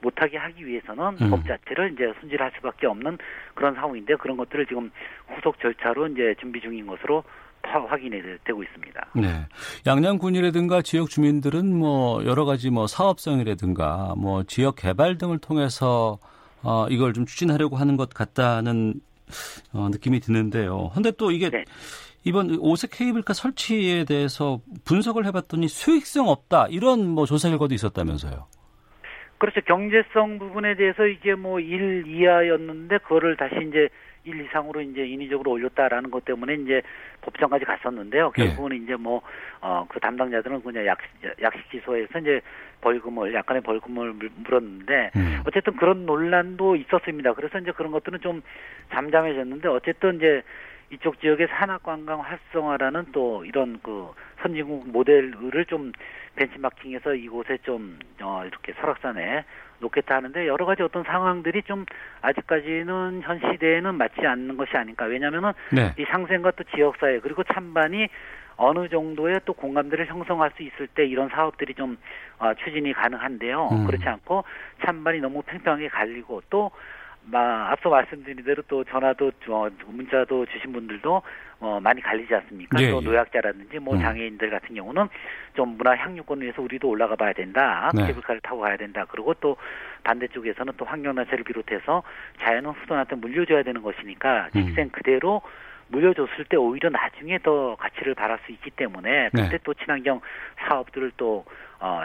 못하게 0.01 0.37
하기 0.37 0.67
위해서는 0.67 1.17
음. 1.21 1.31
법 1.31 1.47
자체를 1.47 1.93
이제 1.93 2.13
손질할 2.21 2.51
수밖에 2.57 2.89
없는 2.89 3.19
그런 3.55 3.75
상황인데 3.75 4.17
그런 4.17 4.37
것들을 4.37 4.67
지금 4.67 4.91
후속 5.29 5.61
절차로 5.61 6.09
이제 6.09 6.35
준비 6.41 6.61
중인 6.61 6.87
것으로 6.89 7.23
확인이 7.63 8.21
되고 8.45 8.63
있습니다. 8.63 9.07
네. 9.15 9.47
양양군이라든가 9.87 10.83
지역 10.83 11.09
주민들은 11.09 11.73
뭐 11.73 12.25
여러 12.25 12.45
가지 12.45 12.71
뭐 12.71 12.89
사업성이라든가 12.89 14.15
뭐 14.19 14.43
지역 14.43 14.77
개발 14.77 15.17
등을 15.17 15.39
통해서 15.39 16.19
어 16.63 16.87
이걸 16.89 17.13
좀 17.13 17.27
추진하려고 17.27 17.77
하는 17.77 17.97
것 17.97 18.11
같다는 18.11 18.95
어 19.73 19.89
느낌이 19.91 20.21
드는데요. 20.21 20.91
근데 20.95 21.11
또 21.13 21.31
이게 21.31 21.51
네. 21.51 21.65
이번 22.25 22.57
오색 22.59 22.91
케이블카 22.93 23.33
설치에 23.33 24.05
대해서 24.05 24.61
분석을 24.85 25.27
해봤더니 25.27 25.69
수익성 25.69 26.29
없다 26.29 26.69
이런 26.71 27.09
뭐 27.09 27.27
조사 27.27 27.49
결과도 27.49 27.75
있었다면서요. 27.75 28.47
그렇죠. 29.39 29.61
경제성 29.63 30.39
부분에 30.39 30.77
대해서 30.77 31.05
이게 31.05 31.35
뭐 31.35 31.59
1 31.59 32.05
이하였는데 32.07 32.99
그거를 32.99 33.37
다시 33.37 33.57
이제 33.69 33.89
1 34.25 34.45
이상으로 34.45 34.81
이제 34.83 35.05
인위적으로 35.05 35.51
올렸다라는 35.51 36.13
것 36.13 36.25
때문에 36.25 36.55
이제 36.55 36.81
법정까지 37.23 37.65
갔었는데요. 37.65 38.33
예. 38.39 38.47
결국은 38.47 38.73
예. 38.73 38.77
이제 38.77 38.95
뭐, 38.95 39.21
어, 39.61 39.85
그 39.89 39.99
담당자들은 39.99 40.63
그냥 40.63 40.87
약, 40.87 40.99
약식 41.43 41.69
기소에서 41.71 42.21
이제 42.21 42.41
벌금을, 42.83 43.33
약간의 43.33 43.63
벌금을 43.63 44.13
물었는데, 44.37 45.11
음. 45.17 45.43
어쨌든 45.47 45.75
그런 45.77 46.05
논란도 46.05 46.77
있었습니다. 46.77 47.33
그래서 47.33 47.59
이제 47.59 47.73
그런 47.73 47.91
것들은 47.93 48.21
좀 48.21 48.43
잠잠해졌는데, 48.91 49.69
어쨌든 49.69 50.17
이제 50.17 50.43
이쪽 50.93 51.19
지역의 51.21 51.49
산악관광 51.49 52.21
활성화라는 52.21 53.07
또 53.13 53.47
이런 53.47 53.81
그 53.83 54.11
선진국 54.43 54.91
모델을 54.91 55.65
좀 55.67 55.91
벤치마킹해서 56.37 57.15
이곳에 57.15 57.59
좀 57.63 57.99
어, 58.21 58.43
이렇게 58.45 58.75
설악산에 58.75 59.45
놓겠다 59.79 60.17
하는데 60.17 60.47
여러 60.47 60.67
가지 60.67 60.83
어떤 60.83 61.03
상황들이 61.03 61.63
좀 61.63 61.87
아직까지는 62.21 63.23
현 63.25 63.41
시대에는 63.41 63.95
맞지 63.95 64.21
않는 64.21 64.57
것이 64.57 64.77
아닐까 64.77 65.07
왜냐하면은 65.07 65.53
네. 65.73 65.95
이 65.99 66.05
상생과 66.05 66.53
또 66.53 66.65
지역사회 66.65 67.21
그리고 67.21 67.43
찬반이 67.43 68.09
어느 68.57 68.89
정도의 68.89 69.41
또 69.45 69.53
공감대를 69.53 70.07
형성할 70.07 70.53
수 70.57 70.63
있을 70.63 70.87
때 70.89 71.05
이런 71.07 71.29
사업들이 71.29 71.75
좀 71.75 71.99
어, 72.39 72.53
추진이 72.55 72.93
가능한데요. 72.93 73.69
음. 73.73 73.87
그렇지 73.87 74.09
않고 74.09 74.45
찬반이 74.85 75.21
너무 75.21 75.43
팽팽하게 75.43 75.89
갈리고 75.89 76.43
또 76.51 76.71
앞서 77.33 77.89
말씀드린 77.89 78.45
대로 78.45 78.63
또 78.69 78.85
전화도 78.85 79.31
어, 79.49 79.69
문자도 79.87 80.47
주신 80.47 80.73
분들도 80.73 81.23
어, 81.61 81.79
많이 81.81 82.01
갈리지 82.01 82.35
않습니까? 82.35 82.83
예, 82.83 82.91
또 82.91 83.01
예. 83.01 83.05
노약자라든지 83.05 83.79
뭐 83.79 83.95
음. 83.95 84.01
장애인들 84.01 84.51
같은 84.51 84.75
경우는 84.75 85.09
좀 85.55 85.77
문화 85.77 85.95
향유권을 85.95 86.43
위해서 86.43 86.61
우리도 86.61 86.89
올라가 86.89 87.15
봐야 87.15 87.33
된다. 87.33 87.91
네. 87.95 88.07
케이블카를 88.07 88.41
타고 88.41 88.61
가야 88.61 88.77
된다. 88.77 89.07
그리고 89.09 89.33
또 89.35 89.57
반대쪽에서는 90.03 90.73
또 90.77 90.85
환경단체를 90.85 91.45
비롯해서 91.45 92.03
자연은 92.41 92.71
후손한테 92.71 93.15
물려줘야 93.15 93.63
되는 93.63 93.81
것이니까 93.81 94.49
음. 94.57 94.67
직생 94.67 94.89
그대로 94.89 95.41
물려줬을 95.93 96.47
때 96.49 96.57
오히려 96.57 96.89
나중에 96.89 97.39
더 97.39 97.77
가치를 97.77 98.15
발할 98.15 98.39
수 98.45 98.53
있기 98.53 98.71
때문에 98.71 99.29
그때 99.31 99.49
네. 99.49 99.59
또 99.63 99.75
친환경 99.75 100.21
사업들을 100.67 101.13
또 101.17 101.45
어, 101.79 102.03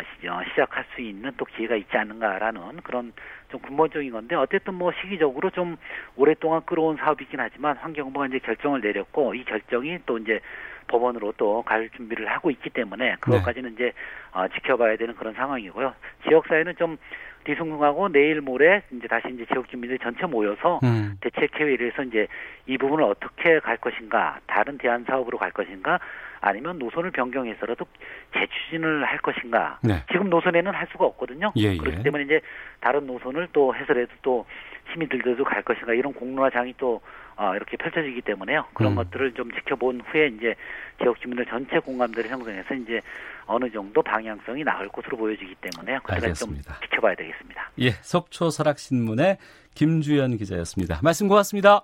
시작할 0.49 0.85
수 0.93 1.01
있는 1.01 1.31
또 1.37 1.45
기회가 1.45 1.75
있지 1.75 1.95
않는가라는 1.95 2.81
그런 2.83 3.13
좀 3.49 3.61
근본적인 3.61 4.11
건데 4.11 4.35
어쨌든 4.35 4.73
뭐 4.73 4.91
시기적으로 5.01 5.49
좀 5.51 5.77
오랫동안 6.15 6.65
끌어온 6.65 6.97
사업이긴 6.97 7.39
하지만 7.39 7.77
환경부가 7.77 8.27
이제 8.27 8.39
결정을 8.39 8.81
내렸고 8.81 9.35
이 9.35 9.43
결정이 9.45 9.99
또 10.05 10.17
이제 10.17 10.39
법원으로 10.87 11.33
또 11.37 11.61
갈 11.63 11.89
준비를 11.95 12.27
하고 12.27 12.49
있기 12.51 12.69
때문에 12.69 13.15
그것까지는 13.19 13.69
네. 13.69 13.73
이제 13.75 13.93
어, 14.31 14.47
지켜봐야 14.47 14.95
되는 14.97 15.15
그런 15.15 15.33
상황이고요. 15.33 15.93
지역사회는 16.27 16.75
좀 16.77 16.97
뒤숭숭하고 17.43 18.09
내일 18.09 18.41
모레 18.41 18.83
이제 18.91 19.07
다시 19.07 19.29
이제 19.33 19.45
지역 19.45 19.69
주민들 19.69 19.97
전체 19.99 20.25
모여서 20.25 20.79
음. 20.83 21.17
대책 21.21 21.59
회의를 21.59 21.91
해서 21.91 22.03
이제 22.03 22.27
이 22.65 22.77
부분을 22.77 23.03
어떻게 23.05 23.59
갈 23.59 23.77
것인가, 23.77 24.39
다른 24.47 24.77
대안 24.77 25.05
사업으로 25.05 25.37
갈 25.37 25.51
것인가, 25.51 25.99
아니면 26.41 26.77
노선을 26.77 27.11
변경해서라도 27.11 27.85
재추진을 28.33 29.05
할 29.05 29.17
것인가. 29.19 29.79
네. 29.81 30.03
지금 30.11 30.29
노선에는 30.29 30.73
할 30.73 30.87
수가 30.91 31.05
없거든요. 31.05 31.51
예, 31.55 31.73
예. 31.73 31.77
그렇기 31.77 32.03
때문에 32.03 32.25
이제 32.25 32.41
다른 32.81 33.07
노선을 33.07 33.47
또 33.53 33.73
해설해도 33.73 34.13
또 34.21 34.45
힘이 34.93 35.07
들더라도 35.07 35.43
갈 35.43 35.63
것인가 35.63 35.93
이런 35.93 36.13
공론화장이 36.13 36.75
또 36.77 37.01
어, 37.37 37.55
이렇게 37.55 37.77
펼쳐지기 37.77 38.21
때문에요. 38.21 38.65
그런 38.73 38.93
음. 38.93 38.95
것들을 38.95 39.33
좀 39.33 39.51
지켜본 39.51 40.01
후에 40.01 40.27
이제 40.27 40.55
지역 40.99 41.19
주민들 41.21 41.45
전체 41.45 41.79
공감대를 41.79 42.29
형성해서 42.29 42.73
이제 42.73 42.99
어느 43.45 43.71
정도 43.71 44.01
방향성이 44.01 44.63
나을 44.63 44.87
것으로 44.89 45.17
보여지기 45.17 45.55
때문에 45.61 45.99
그때까지 45.99 46.33
좀 46.45 46.57
지켜봐야 46.83 47.15
되겠습니다. 47.15 47.71
예, 47.79 47.91
속초 48.01 48.49
설악신문의 48.49 49.37
김주연 49.75 50.37
기자였습니다. 50.37 50.99
말씀 51.03 51.27
고맙습니다. 51.27 51.81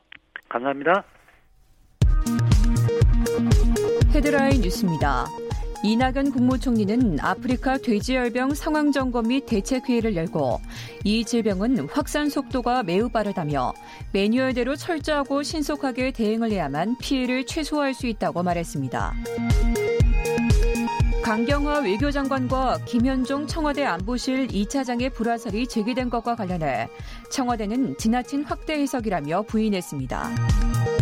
감사합니다. 0.49 1.03
헤드라인 4.13 4.61
뉴스입니다. 4.61 5.25
이낙연 5.85 6.31
국무총리는 6.31 7.19
아프리카 7.19 7.77
돼지열병 7.77 8.53
상황 8.53 8.93
점검 8.93 9.27
및 9.27 9.45
대책회의를 9.45 10.15
열고 10.15 10.61
이 11.03 11.25
질병은 11.25 11.89
확산 11.89 12.29
속도가 12.29 12.83
매우 12.83 13.09
빠르다며 13.09 13.73
매뉴얼대로 14.13 14.77
철저하고 14.77 15.43
신속하게 15.43 16.11
대응을 16.11 16.51
해야만 16.51 16.95
피해를 16.99 17.45
최소화할 17.45 17.93
수 17.93 18.07
있다고 18.07 18.43
말했습니다. 18.43 19.13
강경화 21.21 21.79
외교장관과 21.79 22.79
김현종 22.85 23.47
청와대 23.47 23.83
안보실 23.83 24.47
2차장의 24.47 25.13
불화설이 25.13 25.67
제기된 25.67 26.09
것과 26.09 26.35
관련해 26.35 26.87
청와대는 27.29 27.97
지나친 27.97 28.43
확대 28.43 28.73
해석이라며 28.73 29.43
부인했습니다. 29.43 30.92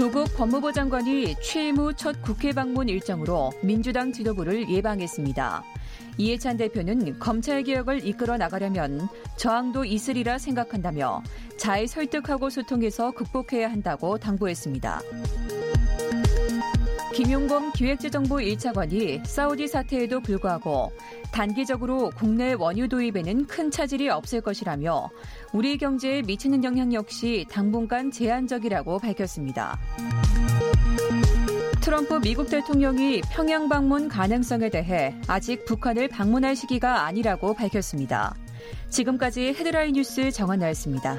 조국 0.00 0.34
법무부 0.34 0.72
장관이 0.72 1.36
후첫 1.76 2.22
국회 2.22 2.52
방문 2.52 2.88
일정으로 2.88 3.52
민주당 3.62 4.10
지도부를 4.10 4.70
예방했습니다. 4.70 5.62
이해찬 6.16 6.56
대표는 6.56 7.18
검찰 7.18 7.62
개혁을 7.62 8.06
이끌어 8.06 8.38
나가려면 8.38 9.10
저항도 9.36 9.84
있으리라 9.84 10.38
생각한다며 10.38 11.22
잘 11.58 11.86
설득하고 11.86 12.48
소통해서 12.48 13.10
극복해야 13.10 13.70
한다고 13.70 14.16
당부했습니다. 14.16 15.02
김용범 17.20 17.72
기획재정부 17.72 18.36
1차관이 18.36 19.22
사우디 19.26 19.68
사태에도 19.68 20.20
불구하고 20.20 20.90
단기적으로 21.30 22.10
국내 22.16 22.54
원유 22.54 22.88
도입에는 22.88 23.46
큰 23.46 23.70
차질이 23.70 24.08
없을 24.08 24.40
것이라며 24.40 25.10
우리 25.52 25.76
경제에 25.76 26.22
미치는 26.22 26.64
영향 26.64 26.94
역시 26.94 27.44
당분간 27.50 28.10
제한적이라고 28.10 29.00
밝혔습니다. 29.00 29.78
트럼프 31.82 32.18
미국 32.22 32.48
대통령이 32.48 33.20
평양 33.30 33.68
방문 33.68 34.08
가능성에 34.08 34.70
대해 34.70 35.14
아직 35.26 35.66
북한을 35.66 36.08
방문할 36.08 36.56
시기가 36.56 37.04
아니라고 37.04 37.52
밝혔습니다. 37.52 38.34
지금까지 38.88 39.48
헤드라인 39.48 39.92
뉴스 39.92 40.30
정한나였습니다. 40.30 41.18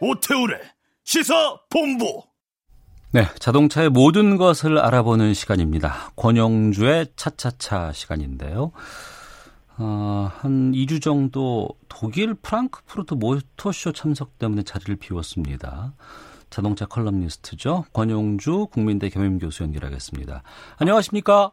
오태우래 0.00 0.58
시사 1.04 1.58
본부. 1.68 2.22
네, 3.12 3.24
자동차의 3.38 3.90
모든 3.90 4.36
것을 4.36 4.78
알아보는 4.78 5.34
시간입니다. 5.34 6.12
권영주의 6.16 7.08
차차차 7.16 7.92
시간인데요. 7.92 8.70
어, 9.78 10.30
한 10.32 10.72
2주 10.72 11.02
정도 11.02 11.68
독일 11.88 12.34
프랑크푸르트 12.34 13.14
모터쇼 13.14 13.92
참석 13.92 14.38
때문에 14.38 14.62
자리를 14.62 14.96
비웠습니다. 14.96 15.94
자동차 16.50 16.86
칼럼니스트죠. 16.86 17.84
권용주 17.92 18.68
국민대 18.70 19.08
겸임교수 19.08 19.62
연결하겠습니다. 19.64 20.42
안녕하십니까? 20.78 21.50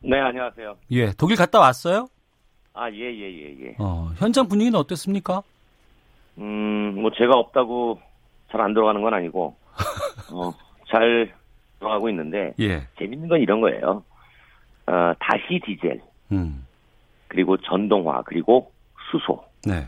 네, 0.00 0.18
안녕하세요. 0.20 0.76
예, 0.92 1.12
독일 1.12 1.36
갔다 1.36 1.58
왔어요? 1.58 2.08
아, 2.72 2.90
예, 2.90 2.96
예, 2.96 3.32
예, 3.32 3.66
예. 3.66 3.74
어, 3.78 4.12
현장 4.16 4.48
분위기는 4.48 4.78
어땠습니까? 4.78 5.42
음, 6.38 7.00
뭐 7.00 7.10
제가 7.16 7.34
없다고 7.34 8.00
잘 8.50 8.60
안 8.60 8.74
들어가는 8.74 9.00
건 9.02 9.12
아니고, 9.14 9.56
어, 10.32 10.52
잘 10.88 11.32
들어가고 11.78 12.08
있는데, 12.10 12.54
예. 12.60 12.86
재밌는 12.98 13.28
건 13.28 13.40
이런 13.40 13.60
거예요. 13.60 14.02
어, 14.86 15.12
다시 15.18 15.60
디젤, 15.64 16.00
음. 16.32 16.64
그리고 17.28 17.56
전동화, 17.58 18.22
그리고 18.22 18.70
수소. 19.10 19.44
네. 19.66 19.86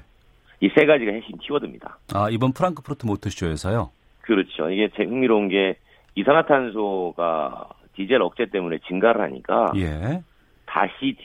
이 0.61 0.69
세 0.77 0.87
가지가 0.87 1.13
핵심 1.13 1.37
키워드입니다. 1.39 1.99
아, 2.15 2.29
이번 2.31 2.53
프랑크푸르트 2.53 3.07
모터쇼에서요? 3.07 3.91
그렇죠. 4.23 4.71
이게 4.71 4.89
제 4.97 5.05
흥미로운 5.05 5.49
게 5.49 5.77
이산화탄소가 6.17 7.69
디젤 7.95 8.21
억제 8.23 8.47
때문에 8.47 8.79
증가를 8.89 9.21
하니까, 9.21 9.73
예. 9.77 10.23
다시 10.67 11.17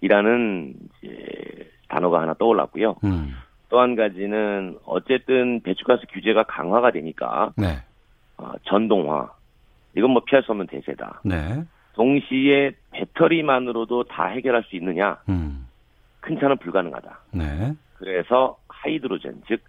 디젤이라는 0.00 0.74
이제 1.02 1.70
단어가 1.88 2.20
하나 2.22 2.34
떠올랐고요. 2.34 2.96
음. 3.04 3.34
또 3.70 3.80
한 3.80 3.94
가지는 3.96 4.76
어쨌든 4.84 5.60
배출가스 5.62 6.02
규제가 6.12 6.42
강화가 6.42 6.90
되니까 6.90 7.52
네. 7.56 7.82
어, 8.36 8.52
전동화 8.64 9.30
이건 9.96 10.10
뭐 10.10 10.22
피할 10.26 10.42
수 10.42 10.52
없는 10.52 10.66
대세다. 10.66 11.22
네. 11.24 11.62
동시에 11.94 12.72
배터리만으로도 12.90 14.04
다 14.04 14.26
해결할 14.26 14.64
수 14.64 14.76
있느냐? 14.76 15.18
음. 15.28 15.66
큰 16.20 16.38
차는 16.38 16.58
불가능하다. 16.58 17.18
네. 17.32 17.72
그래서 17.94 18.58
하이드로젠 18.68 19.42
즉 19.48 19.60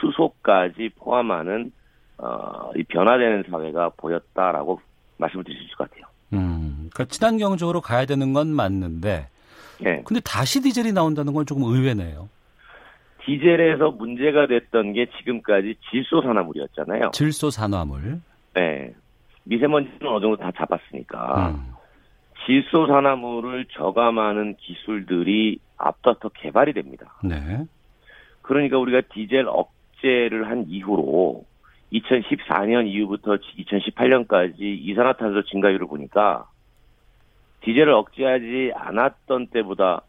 수소까지 0.00 0.90
포함하는 0.96 1.72
어, 2.18 2.70
이 2.76 2.82
변화되는 2.84 3.44
사회가 3.50 3.90
보였다라고 3.96 4.80
말씀을 5.18 5.44
드릴 5.44 5.58
수 5.58 5.64
있을 5.64 5.76
것 5.76 5.90
같아요. 5.90 6.04
음, 6.32 6.90
그러니까 6.92 7.04
친환경적으로 7.06 7.80
가야 7.80 8.04
되는 8.06 8.32
건 8.32 8.48
맞는데, 8.48 9.28
네. 9.80 10.02
근데 10.04 10.20
다시 10.20 10.60
디젤이 10.60 10.92
나온다는 10.92 11.32
건 11.32 11.46
조금 11.46 11.62
의외네요. 11.64 12.28
디젤에서 13.28 13.90
문제가 13.90 14.46
됐던 14.46 14.94
게 14.94 15.06
지금까지 15.18 15.76
질소 15.90 16.22
산화물이었잖아요. 16.22 17.10
질소 17.12 17.50
산화물. 17.50 18.20
네. 18.54 18.94
미세먼지는 19.44 20.06
어느 20.06 20.22
정도 20.22 20.36
다 20.36 20.50
잡았으니까. 20.56 21.50
음. 21.50 21.72
질소 22.46 22.86
산화물을 22.86 23.66
저감하는 23.72 24.56
기술들이 24.56 25.58
앞서서 25.76 26.30
개발이 26.30 26.72
됩니다. 26.72 27.14
네. 27.22 27.66
그러니까 28.40 28.78
우리가 28.78 29.02
디젤 29.12 29.46
억제를 29.46 30.48
한 30.48 30.64
이후로 30.66 31.44
2014년 31.92 32.86
이후부터 32.86 33.36
2018년까지 33.36 34.60
이산화탄소 34.60 35.42
증가율을 35.44 35.86
보니까 35.86 36.48
디젤을 37.60 37.92
억제하지 37.92 38.72
않았던 38.74 39.48
때보다 39.48 40.02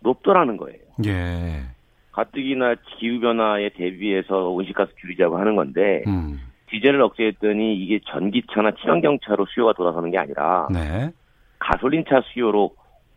높더라는 0.00 0.56
거예요. 0.56 0.78
예. 1.06 1.73
가뜩이나 2.14 2.76
기후변화에 2.98 3.70
대비해서 3.70 4.48
온실가스 4.50 4.92
줄이자고 5.00 5.36
하는 5.36 5.56
건데, 5.56 6.04
음. 6.06 6.40
디젤을 6.70 7.02
억제했더니 7.02 7.76
이게 7.76 8.00
전기차나 8.06 8.72
친환경차로 8.80 9.46
수요가 9.46 9.72
돌아서는 9.72 10.12
게 10.12 10.18
아니라, 10.18 10.68
네. 10.72 11.10
가솔린차 11.58 12.22
수요로 12.32 12.70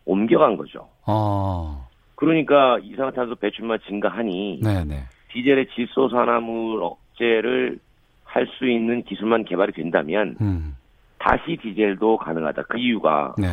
옮겨간 0.04 0.56
거죠. 0.56 0.88
어. 1.06 1.86
그러니까 2.16 2.78
이산화탄소 2.82 3.36
배출만 3.36 3.78
증가하니, 3.86 4.60
네네. 4.62 4.84
네. 4.84 5.02
디젤의 5.32 5.68
질소산화물 5.74 6.82
억제를 6.82 7.78
할 8.24 8.46
수 8.58 8.68
있는 8.68 9.02
기술만 9.04 9.44
개발이 9.44 9.72
된다면, 9.72 10.36
음. 10.40 10.76
다시 11.18 11.56
디젤도 11.62 12.18
가능하다. 12.18 12.62
그 12.62 12.78
이유가 12.78 13.34
네. 13.38 13.46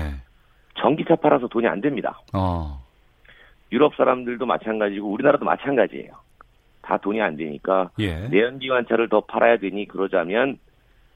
전기차 0.79 1.15
팔아서 1.15 1.47
돈이 1.47 1.67
안 1.67 1.81
됩니다. 1.81 2.19
어. 2.33 2.83
유럽 3.75 3.93
사람들도 3.97 4.45
마찬가지고 4.45 5.11
우리나라도 5.11 5.43
마찬가지예요. 5.43 6.13
다 6.81 6.97
돈이 6.97 7.21
안 7.21 7.35
되니까 7.35 7.89
예. 7.99 8.27
내연기관차를 8.29 9.09
더 9.09 9.19
팔아야 9.21 9.57
되니 9.57 9.85
그러자면 9.87 10.57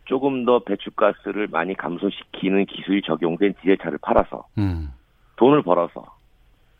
조금 0.06 0.43
더 0.43 0.60
배출가스를 0.60 1.48
많이 1.48 1.74
감소시키는 1.76 2.65
기술이 2.65 3.02
적용된 3.04 3.54
디젤차를 3.62 4.00
팔아서 4.02 4.45
음. 4.58 4.89
돈을 5.38 5.62
벌어서 5.63 6.04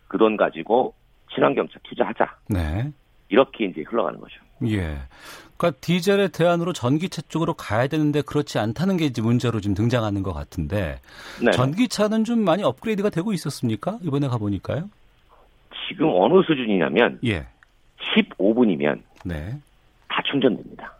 그 0.06 0.18
돈 0.18 0.36
가지고 0.36 0.92
친환경차 1.32 1.78
투자하자. 1.84 2.36
네. 2.48 2.90
이렇게 3.30 3.64
이제 3.64 3.82
흘러가는 3.86 4.20
거죠. 4.20 4.34
예. 4.66 4.98
그러니까 5.56 5.78
디젤의 5.80 6.30
대안으로 6.32 6.72
전기차 6.74 7.22
쪽으로 7.28 7.54
가야 7.54 7.86
되는데 7.86 8.20
그렇지 8.20 8.58
않다는 8.58 8.96
게 8.98 9.06
이제 9.06 9.22
문제로 9.22 9.60
지금 9.60 9.74
등장하는 9.74 10.22
것 10.22 10.32
같은데 10.34 11.00
네. 11.42 11.52
전기차는 11.52 12.24
좀 12.24 12.40
많이 12.44 12.64
업그레이드가 12.64 13.08
되고 13.08 13.32
있었습니까? 13.32 13.98
이번에 14.02 14.26
가 14.26 14.36
보니까요. 14.36 14.90
지금 15.88 16.08
어느 16.12 16.42
수준이냐면 16.42 17.18
예. 17.24 17.46
15분이면 18.14 19.00
네. 19.24 19.56
다 20.08 20.22
충전됩니다. 20.30 20.92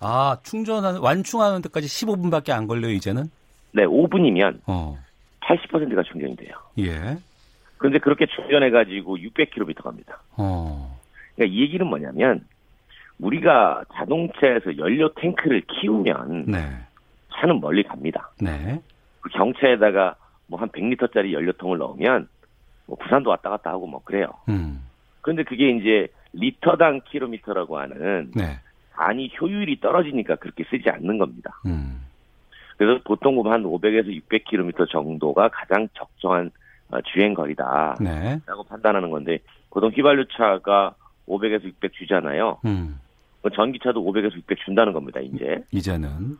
아, 0.00 0.36
충전하는 0.42 1.00
완충하는 1.00 1.62
데까지 1.62 1.86
15분밖에 1.86 2.50
안 2.50 2.66
걸려요, 2.66 2.92
이제는? 2.92 3.30
네, 3.72 3.84
5분이면 3.84 4.60
어. 4.66 4.98
80%가 5.40 6.02
충전이 6.02 6.36
돼요. 6.36 6.54
예. 6.78 7.16
그런데 7.78 7.98
그렇게 7.98 8.26
충전해 8.26 8.70
가지고 8.70 9.16
600km 9.18 9.82
갑니다. 9.82 10.20
어. 10.36 10.98
그러니까 11.34 11.54
이 11.54 11.60
얘기는 11.62 11.86
뭐냐면 11.86 12.44
우리가 13.18 13.84
자동차에서 13.94 14.76
연료 14.78 15.12
탱크를 15.14 15.62
키우면 15.62 16.46
네. 16.46 16.68
차는 17.34 17.60
멀리 17.60 17.82
갑니다. 17.82 18.30
네. 18.40 18.80
그 19.20 19.28
경차에다가 19.30 20.16
뭐 20.48 20.60
한 20.60 20.68
100리터짜리 20.70 21.32
연료통을 21.32 21.78
넣으면 21.78 22.28
뭐 22.86 22.96
부산도 22.96 23.30
왔다 23.30 23.50
갔다 23.50 23.70
하고 23.70 23.86
뭐 23.86 24.00
그래요. 24.04 24.28
음. 24.48 24.84
그런데 25.20 25.42
그게 25.42 25.70
이제 25.70 26.08
리터당 26.32 27.00
킬로미터라고 27.10 27.78
하는 27.78 28.30
네. 28.34 28.58
안이 28.94 29.32
효율이 29.40 29.80
떨어지니까 29.80 30.36
그렇게 30.36 30.64
쓰지 30.70 30.88
않는 30.90 31.18
겁니다. 31.18 31.60
음. 31.66 32.02
그래서 32.76 33.00
보통 33.04 33.34
보면 33.36 33.52
한 33.52 33.62
500에서 33.62 34.08
600km 34.22 34.88
정도가 34.90 35.48
가장 35.48 35.88
적정한 35.94 36.50
어, 36.90 37.00
주행 37.02 37.34
거리다라고 37.34 38.04
네. 38.04 38.40
판단하는 38.68 39.10
건데 39.10 39.38
보통 39.70 39.90
휘발유차가 39.90 40.94
500에서 41.26 41.64
600 41.64 41.92
주잖아요. 41.94 42.58
음. 42.64 43.00
전기차도 43.54 44.02
500에서 44.02 44.34
600 44.34 44.58
준다는 44.64 44.92
겁니다. 44.92 45.20
이제 45.20 45.62
이제는 45.70 46.36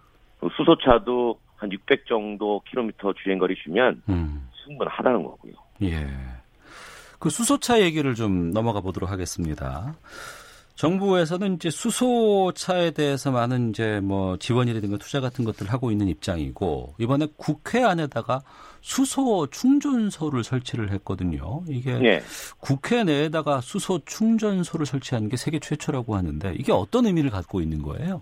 수소차도 0.56 1.38
한 1.56 1.72
600 1.72 2.06
정도 2.06 2.60
킬로미터 2.68 3.12
주행 3.14 3.38
거리 3.38 3.54
주면 3.56 4.02
음. 4.08 4.48
충분하다는 4.64 5.22
거고요. 5.22 5.52
예. 5.82 6.06
그 7.18 7.30
수소차 7.30 7.80
얘기를 7.80 8.14
좀 8.14 8.50
넘어가 8.52 8.80
보도록 8.80 9.10
하겠습니다. 9.10 9.94
정부에서는 10.76 11.54
이제 11.54 11.70
수소차에 11.70 12.90
대해서 12.90 13.32
많은 13.32 13.70
이제 13.70 14.00
뭐 14.00 14.36
지원이라든가 14.36 14.98
투자 14.98 15.20
같은 15.20 15.44
것들을 15.44 15.72
하고 15.72 15.90
있는 15.90 16.06
입장이고 16.08 16.94
이번에 16.98 17.28
국회 17.36 17.82
안에다가 17.82 18.40
수소 18.82 19.48
충전소를 19.50 20.44
설치를 20.44 20.92
했거든요. 20.92 21.62
이게 21.66 21.98
네. 21.98 22.20
국회 22.60 23.04
내에다가 23.04 23.60
수소 23.62 24.00
충전소를 24.04 24.84
설치하는 24.84 25.30
게 25.30 25.36
세계 25.36 25.58
최초라고 25.58 26.14
하는데 26.14 26.54
이게 26.58 26.72
어떤 26.72 27.06
의미를 27.06 27.30
갖고 27.30 27.60
있는 27.60 27.80
거예요? 27.82 28.20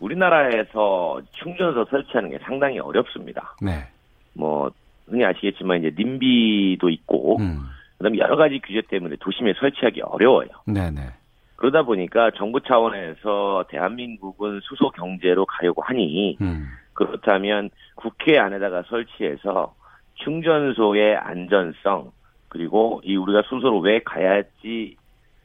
우리나라에서 0.00 1.22
충전소 1.32 1.86
설치하는 1.90 2.30
게 2.30 2.38
상당히 2.42 2.80
어렵습니다. 2.80 3.56
네. 3.62 3.86
뭐 4.34 4.68
흔히 5.06 5.24
아시겠지만 5.24 5.78
이제 5.78 5.94
님비도 5.96 6.90
있고 6.90 7.38
음. 7.38 7.60
그다음에 8.04 8.18
여러 8.18 8.36
가지 8.36 8.60
규제 8.62 8.82
때문에 8.82 9.16
도심에 9.18 9.54
설치하기 9.58 10.02
어려워요. 10.02 10.48
네네. 10.66 10.90
네. 10.90 11.00
그러다 11.56 11.82
보니까 11.82 12.30
정부 12.36 12.60
차원에서 12.60 13.64
대한민국은 13.68 14.60
수소 14.62 14.90
경제로 14.90 15.46
가려고 15.46 15.82
하니 15.82 16.36
음. 16.40 16.66
그렇다면 16.92 17.70
국회 17.94 18.38
안에다가 18.38 18.82
설치해서 18.88 19.74
충전소의 20.16 21.16
안전성 21.16 22.12
그리고 22.48 23.00
이 23.04 23.16
우리가 23.16 23.42
수소로 23.48 23.80
왜 23.80 24.00
가야지 24.00 24.96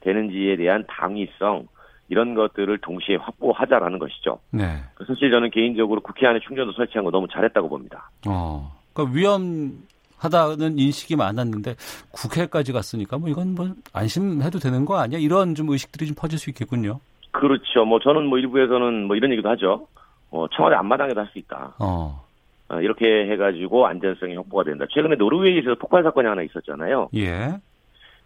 되는지에 0.01 0.57
대한 0.57 0.83
당위성 0.87 1.67
이런 2.09 2.33
것들을 2.33 2.77
동시에 2.79 3.15
확보하자라는 3.15 3.99
것이죠. 3.99 4.39
네. 4.51 4.63
사실 5.07 5.31
저는 5.31 5.51
개인적으로 5.51 6.01
국회 6.01 6.27
안에 6.27 6.39
충전소 6.39 6.73
설치한 6.73 7.05
거 7.05 7.11
너무 7.11 7.27
잘했다고 7.31 7.69
봅니다. 7.69 8.09
어, 8.27 8.75
그러니까 8.93 9.15
위험 9.15 9.83
하다는 10.19 10.77
인식이 10.77 11.15
많았는데 11.15 11.75
국회까지 12.11 12.71
갔으니까 12.73 13.17
뭐 13.17 13.29
이건 13.29 13.55
뭐 13.55 13.69
안심해도 13.93 14.59
되는 14.59 14.85
거 14.85 14.97
아니야? 14.99 15.19
이런 15.19 15.55
좀 15.55 15.69
의식들이 15.69 16.07
좀 16.07 16.15
퍼질 16.15 16.37
수 16.37 16.49
있겠군요. 16.49 16.99
그렇죠. 17.31 17.85
뭐 17.85 17.99
저는 17.99 18.25
뭐 18.27 18.37
일부에서는 18.37 19.05
뭐 19.05 19.15
이런 19.15 19.31
얘기도 19.31 19.49
하죠. 19.49 19.87
어, 20.31 20.45
청와대 20.55 20.75
앞마당에도 20.75 21.19
할 21.21 21.27
수 21.31 21.39
있다. 21.39 21.73
어. 21.79 22.23
어. 22.69 22.81
이렇게 22.81 23.05
해가지고 23.31 23.87
안전성이 23.87 24.35
확보가 24.35 24.63
된다. 24.63 24.85
최근에 24.91 25.15
노르웨이에서 25.15 25.75
폭발 25.75 26.03
사건이 26.03 26.27
하나 26.27 26.41
있었잖아요. 26.43 27.09
예. 27.15 27.55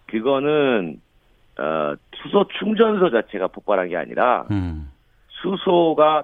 그거는 0.07 0.99
어, 1.59 1.93
수소 2.21 2.45
충전소 2.59 3.09
자체가 3.11 3.47
폭발한 3.47 3.89
게 3.89 3.95
아니라 3.97 4.45
음. 4.51 4.89
수소가 5.29 6.23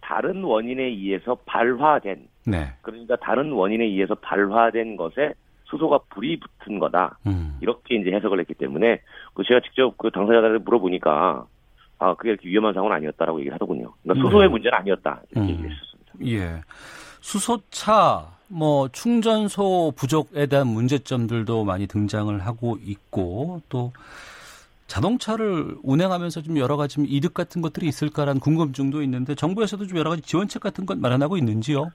다른 0.00 0.42
원인에 0.44 0.82
의해서 0.84 1.34
발화된 1.46 2.28
네. 2.46 2.72
그러니까 2.82 3.16
다른 3.16 3.52
원인에 3.52 3.84
의해서 3.84 4.14
발화된 4.14 4.96
것에 4.96 5.34
수소가 5.64 6.00
불이 6.10 6.40
붙은 6.40 6.78
거다. 6.78 7.18
음. 7.26 7.58
이렇게 7.60 7.96
이제 7.96 8.12
해석을 8.12 8.40
했기 8.40 8.54
때문에 8.54 9.00
그 9.34 9.42
제가 9.44 9.60
직접 9.60 9.96
그 9.98 10.10
당사자들한테 10.10 10.62
물어보니까 10.64 11.46
아 11.98 12.14
그게 12.14 12.30
이렇게 12.30 12.48
위험한 12.48 12.74
상황은 12.74 12.96
아니었다라고 12.96 13.38
얘기를 13.40 13.54
하더군요. 13.54 13.92
그러니까 14.02 14.26
수소의 14.26 14.48
네. 14.48 14.48
문제는 14.48 14.78
아니었다 14.78 15.22
이렇게 15.30 15.46
음. 15.46 15.50
얘기를 15.50 15.70
했었습니다. 15.70 16.12
예. 16.26 16.60
수소차 17.20 18.34
뭐 18.48 18.88
충전소 18.88 19.92
부족에 19.96 20.46
대한 20.46 20.66
문제점들도 20.66 21.64
많이 21.64 21.86
등장을 21.86 22.38
하고 22.40 22.78
있고 22.84 23.62
또 23.68 23.92
자동차를 24.86 25.76
운행하면서 25.82 26.42
좀 26.42 26.58
여러 26.58 26.76
가지 26.76 26.96
좀 26.96 27.06
이득 27.08 27.32
같은 27.32 27.62
것들이 27.62 27.88
있을까라는 27.88 28.40
궁금증도 28.40 29.02
있는데 29.02 29.34
정부에서도 29.34 29.86
좀 29.86 29.98
여러 29.98 30.10
가지 30.10 30.22
지원책 30.22 30.62
같은 30.62 30.84
것 30.84 30.98
마련하고 30.98 31.36
있는지요? 31.38 31.90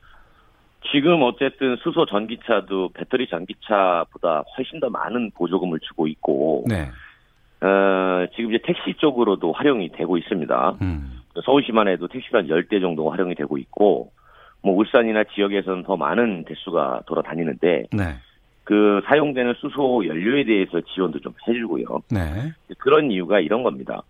지금 0.91 1.21
어쨌든 1.23 1.75
수소 1.77 2.05
전기차도 2.05 2.89
배터리 2.93 3.27
전기차보다 3.27 4.43
훨씬 4.57 4.79
더 4.79 4.89
많은 4.89 5.31
보조금을 5.31 5.79
주고 5.81 6.07
있고, 6.07 6.65
네. 6.67 6.89
어, 7.61 8.25
지금 8.35 8.53
이제 8.53 8.63
택시 8.63 8.93
쪽으로도 8.97 9.51
활용이 9.51 9.89
되고 9.89 10.17
있습니다. 10.17 10.77
음. 10.81 11.21
서울시만 11.43 11.87
해도 11.87 12.07
택시가 12.07 12.43
10대 12.43 12.81
정도 12.81 13.09
활용이 13.09 13.35
되고 13.35 13.57
있고, 13.57 14.11
뭐 14.61 14.75
울산이나 14.75 15.25
지역에서는 15.35 15.83
더 15.83 15.97
많은 15.97 16.45
대수가 16.45 17.01
돌아다니는데, 17.05 17.87
네. 17.91 18.03
그 18.63 19.01
사용되는 19.05 19.55
수소 19.57 20.05
연료에 20.05 20.43
대해서 20.45 20.79
지원도 20.81 21.19
좀 21.19 21.33
해주고요. 21.47 21.85
네. 22.11 22.53
그런 22.77 23.11
이유가 23.11 23.39
이런 23.39 23.63
겁니다. 23.63 24.03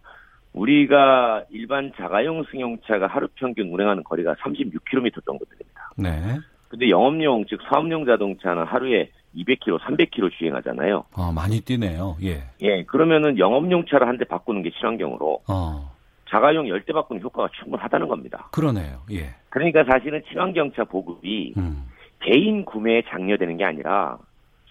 우리가 0.54 1.46
일반 1.50 1.92
자가용 1.96 2.44
승용차가 2.52 3.08
하루 3.08 3.28
평균 3.36 3.72
운행하는 3.72 4.04
거리가 4.04 4.36
36km 4.36 5.26
정도 5.26 5.46
됩니다. 5.46 5.92
네. 5.96 6.40
근데 6.70 6.90
영업용 6.90 7.46
즉 7.50 7.60
사업용 7.70 8.06
자동차는 8.06 8.64
하루에 8.64 9.10
200km, 9.36 9.80
300km 9.80 10.32
주행하잖아요. 10.38 11.04
아 11.14 11.32
많이 11.36 11.60
뛰네요. 11.62 12.18
예. 12.24 12.44
예. 12.62 12.84
그러면은 12.86 13.38
영업용 13.38 13.86
차를 13.86 14.08
한 14.08 14.18
대 14.18 14.26
바꾸는 14.26 14.64
게 14.64 14.72
친환경으로 14.72 15.42
어. 15.48 15.92
자가용 16.30 16.66
10대 16.66 16.94
바꾸는 16.94 17.22
효과가 17.24 17.50
충분하다는 17.60 18.08
겁니다. 18.08 18.50
그러네요. 18.52 19.00
예. 19.12 19.30
그러니까 19.50 19.84
사실은 19.84 20.22
친환경차 20.30 20.84
보급이 20.86 21.54
음. 21.58 21.86
개인 22.22 22.66
구매에 22.66 23.04
장려되는 23.10 23.58
게 23.58 23.64
아니라 23.66 24.18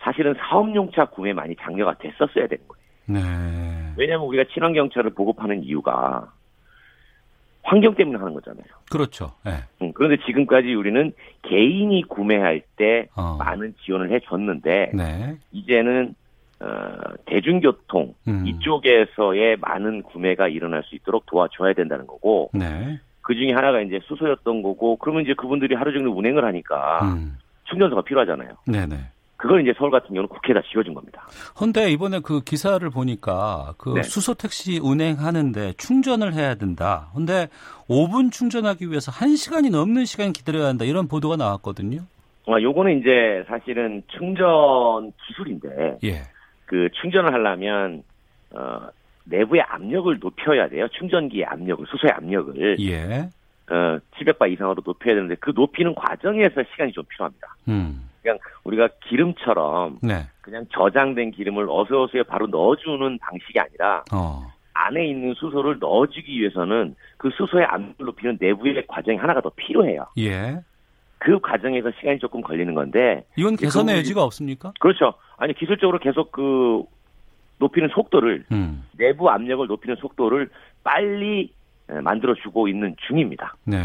사실은 0.00 0.34
사업용차 0.38 1.06
구매 1.06 1.32
많이 1.32 1.56
장려가 1.56 1.94
됐었어야 1.98 2.46
되는 2.46 2.62
거예요. 2.68 2.84
네. 3.06 3.94
왜냐하면 3.96 4.26
우리가 4.28 4.44
친환경차를 4.52 5.10
보급하는 5.14 5.64
이유가 5.64 6.30
환경 7.62 7.94
때문에 7.94 8.18
하는 8.18 8.34
거잖아요. 8.34 8.64
그렇죠. 8.90 9.32
네. 9.44 9.52
음, 9.82 9.92
그런데 9.92 10.16
지금까지 10.24 10.74
우리는 10.74 11.12
개인이 11.42 12.02
구매할 12.08 12.62
때 12.76 13.08
어. 13.14 13.36
많은 13.38 13.74
지원을 13.84 14.10
해줬는데 14.12 14.92
네. 14.94 15.36
이제는 15.52 16.14
어, 16.60 16.66
대중교통 17.26 18.14
음. 18.26 18.46
이쪽에서의 18.46 19.58
많은 19.60 20.02
구매가 20.02 20.48
일어날 20.48 20.82
수 20.84 20.94
있도록 20.96 21.26
도와줘야 21.26 21.74
된다는 21.74 22.06
거고 22.06 22.50
네. 22.52 22.98
그 23.20 23.34
중에 23.34 23.52
하나가 23.52 23.80
이제 23.80 24.00
수소였던 24.04 24.62
거고 24.62 24.96
그러면 24.96 25.22
이제 25.22 25.34
그분들이 25.34 25.74
하루 25.74 25.92
종일 25.92 26.08
운행을 26.08 26.44
하니까 26.44 27.00
음. 27.04 27.36
충전소가 27.64 28.02
필요하잖아요. 28.02 28.56
네네. 28.66 28.96
그걸 29.38 29.62
이제 29.62 29.72
서울 29.78 29.92
같은 29.92 30.08
경우는 30.08 30.28
국회에다 30.28 30.60
지어준 30.70 30.94
겁니다. 30.94 31.26
헌데 31.60 31.90
이번에 31.92 32.18
그 32.18 32.40
기사를 32.40 32.88
보니까 32.90 33.72
그 33.78 33.94
네. 33.94 34.02
수소 34.02 34.34
택시 34.34 34.80
운행하는데 34.82 35.74
충전을 35.74 36.34
해야 36.34 36.56
된다. 36.56 37.08
근데 37.14 37.46
5분 37.88 38.32
충전하기 38.32 38.90
위해서 38.90 39.12
1시간이 39.12 39.70
넘는 39.70 40.06
시간 40.06 40.32
기다려야 40.32 40.66
한다. 40.66 40.84
이런 40.84 41.06
보도가 41.06 41.36
나왔거든요. 41.36 42.00
아, 42.48 42.60
요거는 42.60 42.98
이제 42.98 43.44
사실은 43.46 44.02
충전 44.08 45.12
기술인데 45.26 45.98
예. 46.02 46.22
그 46.66 46.88
충전을 47.00 47.32
하려면 47.32 48.02
어 48.50 48.88
내부의 49.24 49.62
압력을 49.62 50.18
높여야 50.18 50.68
돼요. 50.68 50.88
충전기의 50.98 51.44
압력을 51.44 51.86
수소의 51.86 52.12
압력을 52.12 52.80
예. 52.80 53.28
어 53.70 54.00
700바 54.16 54.50
이상으로 54.50 54.82
높여야 54.84 55.14
되는데 55.14 55.36
그 55.38 55.52
높이는 55.54 55.94
과정에서 55.94 56.64
시간이 56.72 56.90
좀 56.90 57.04
필요합니다. 57.04 57.54
음. 57.68 58.07
그냥 58.22 58.38
우리가 58.64 58.88
기름처럼 59.08 59.98
네. 60.02 60.26
그냥 60.40 60.66
저장된 60.72 61.32
기름을 61.32 61.66
어서어서에 61.68 62.22
바로 62.24 62.46
넣어주는 62.46 63.18
방식이 63.18 63.58
아니라 63.58 64.04
어. 64.12 64.46
안에 64.74 65.06
있는 65.06 65.34
수소를 65.34 65.78
넣어주기 65.80 66.40
위해서는 66.40 66.94
그 67.16 67.30
수소의 67.36 67.64
압력을 67.66 68.06
높이는 68.06 68.38
내부의 68.40 68.86
과정이 68.86 69.18
하나가 69.18 69.40
더 69.40 69.50
필요해요. 69.50 70.06
예. 70.18 70.58
그 71.18 71.40
과정에서 71.40 71.90
시간이 71.98 72.20
조금 72.20 72.40
걸리는 72.40 72.74
건데 72.74 73.24
이건 73.36 73.56
개선의 73.56 73.96
그, 73.96 73.98
여지가 73.98 74.22
없습니까? 74.22 74.72
그렇죠. 74.78 75.14
아니 75.36 75.52
기술적으로 75.52 75.98
계속 75.98 76.30
그 76.30 76.84
높이는 77.58 77.88
속도를 77.92 78.44
음. 78.52 78.84
내부 78.96 79.28
압력을 79.28 79.66
높이는 79.66 79.96
속도를 79.96 80.48
빨리 80.84 81.52
만들어 81.88 82.34
주고 82.34 82.68
있는 82.68 82.94
중입니다. 83.08 83.56
네. 83.64 83.76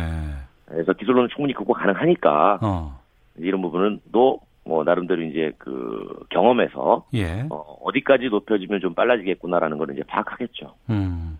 그래서 0.65 0.93
기술로는 0.93 1.29
충분히 1.33 1.53
극복 1.53 1.73
가능하니까 1.73 2.59
어. 2.61 3.02
이런 3.37 3.61
부분은 3.61 4.01
또뭐 4.11 4.83
나름대로 4.83 5.21
이제 5.23 5.51
그 5.57 6.25
경험에서 6.29 7.05
예. 7.13 7.45
어, 7.49 7.91
디까지 7.93 8.25
높여지면 8.25 8.79
좀 8.81 8.93
빨라지겠구나라는 8.93 9.77
걸 9.77 9.91
이제 9.93 10.03
파악하겠죠. 10.03 10.73
음. 10.89 11.39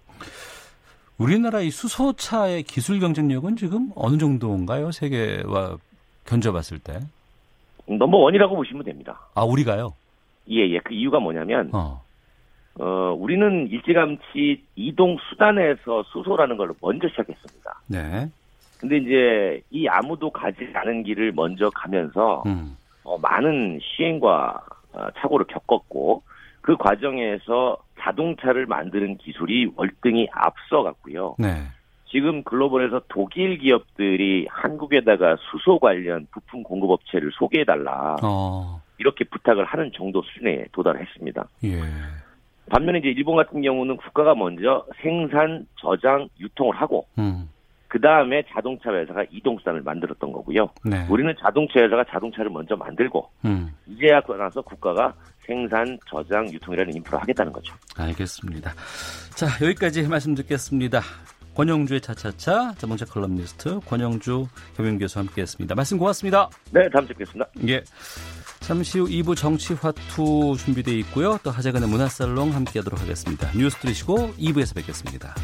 우리나라 1.18 1.60
이 1.62 1.70
수소차의 1.70 2.64
기술 2.64 3.00
경쟁력은 3.00 3.56
지금 3.56 3.92
어느 3.96 4.18
정도인가요? 4.18 4.92
세계와 4.92 5.78
견져봤을 6.26 6.80
때? 6.80 7.00
넘버 7.86 8.18
원이라고 8.18 8.56
보시면 8.56 8.84
됩니다. 8.84 9.20
아 9.36 9.44
우리가요? 9.44 9.94
예, 10.50 10.68
예. 10.70 10.80
그 10.80 10.94
이유가 10.94 11.20
뭐냐면 11.20 11.70
어. 11.74 12.02
어, 12.80 13.16
우리는 13.18 13.68
일찌감치 13.68 14.64
이동 14.76 15.18
수단에서 15.30 16.04
수소라는 16.12 16.58
걸 16.58 16.74
먼저 16.82 17.08
시작했습니다. 17.10 17.82
네. 17.88 18.30
근데 18.80 18.98
이제 18.98 19.62
이 19.72 19.88
아무도 19.88 20.30
가지 20.30 20.70
않은 20.74 21.04
길을 21.04 21.32
먼저 21.34 21.70
가면서 21.70 22.44
음. 22.46 22.78
어, 23.04 23.18
많은 23.18 23.80
시행과 23.82 24.62
어, 24.94 25.08
착오를 25.18 25.46
겪었고 25.48 26.24
그 26.62 26.78
과정에서 26.78 27.78
자동차를 28.00 28.66
만드는 28.66 29.18
기술이 29.18 29.72
월등히 29.76 30.28
앞서갔고요. 30.32 31.36
네. 31.40 31.48
지금 32.08 32.44
글로벌에서 32.44 33.02
독일 33.08 33.58
기업들이 33.58 34.46
한국에다가 34.50 35.36
수소 35.50 35.80
관련 35.80 36.28
부품 36.32 36.62
공급 36.64 36.92
업체를 36.92 37.32
소개해 37.34 37.66
달라. 37.66 38.18
어. 38.22 38.82
이렇게 39.00 39.26
부탁을 39.26 39.66
하는 39.66 39.92
정도 39.94 40.22
수준에 40.22 40.66
도달했습니다. 40.72 41.48
예. 41.66 41.80
반면에 42.70 43.00
이제 43.00 43.10
일본 43.10 43.36
같은 43.36 43.62
경우는 43.62 43.98
국가가 43.98 44.36
먼저 44.36 44.86
생산, 45.02 45.66
저장, 45.78 46.30
유통을 46.40 46.76
하고 46.76 47.06
음. 47.18 47.50
그 47.94 48.02
다음에 48.02 48.44
자동차 48.52 48.92
회사가 48.92 49.24
이동수단을 49.30 49.84
만들었던 49.84 50.32
거고요. 50.32 50.68
네. 50.84 51.06
우리는 51.12 51.32
자동차 51.40 51.80
회사가 51.80 52.04
자동차를 52.10 52.50
먼저 52.50 52.76
만들고 52.76 53.30
음. 53.46 53.72
이제야 53.86 54.20
그러나서 54.22 54.64
국가가 54.64 55.14
생산, 55.46 56.00
저장, 56.10 56.52
유통이라는 56.52 56.96
인프라 56.96 57.20
하겠다는 57.20 57.54
거죠. 57.54 57.76
알겠습니다. 57.96 58.72
자 59.36 59.46
여기까지 59.64 60.08
말씀 60.08 60.34
듣겠습니다. 60.34 61.02
권용주의 61.54 62.02
차차차 62.02 62.74
자동차 62.80 63.06
칼럼니스트 63.06 63.82
권용주 63.82 64.48
겸임교수 64.76 65.20
함께했습니다. 65.20 65.76
말씀 65.76 66.00
고맙습니다. 66.00 66.50
네, 66.72 66.90
다음 66.90 67.06
주에 67.06 67.14
뵙겠습니다. 67.14 67.48
예. 67.68 67.84
잠시 68.62 68.98
후 68.98 69.06
2부 69.06 69.38
정치화투 69.38 70.56
준비되어 70.58 70.96
있고요. 70.96 71.38
또 71.44 71.52
하재근의 71.52 71.88
문화살롱 71.90 72.56
함께하도록 72.56 73.00
하겠습니다. 73.00 73.52
뉴스 73.56 73.78
들으시고 73.78 74.30
2부에서 74.40 74.74
뵙겠습니다. 74.78 75.36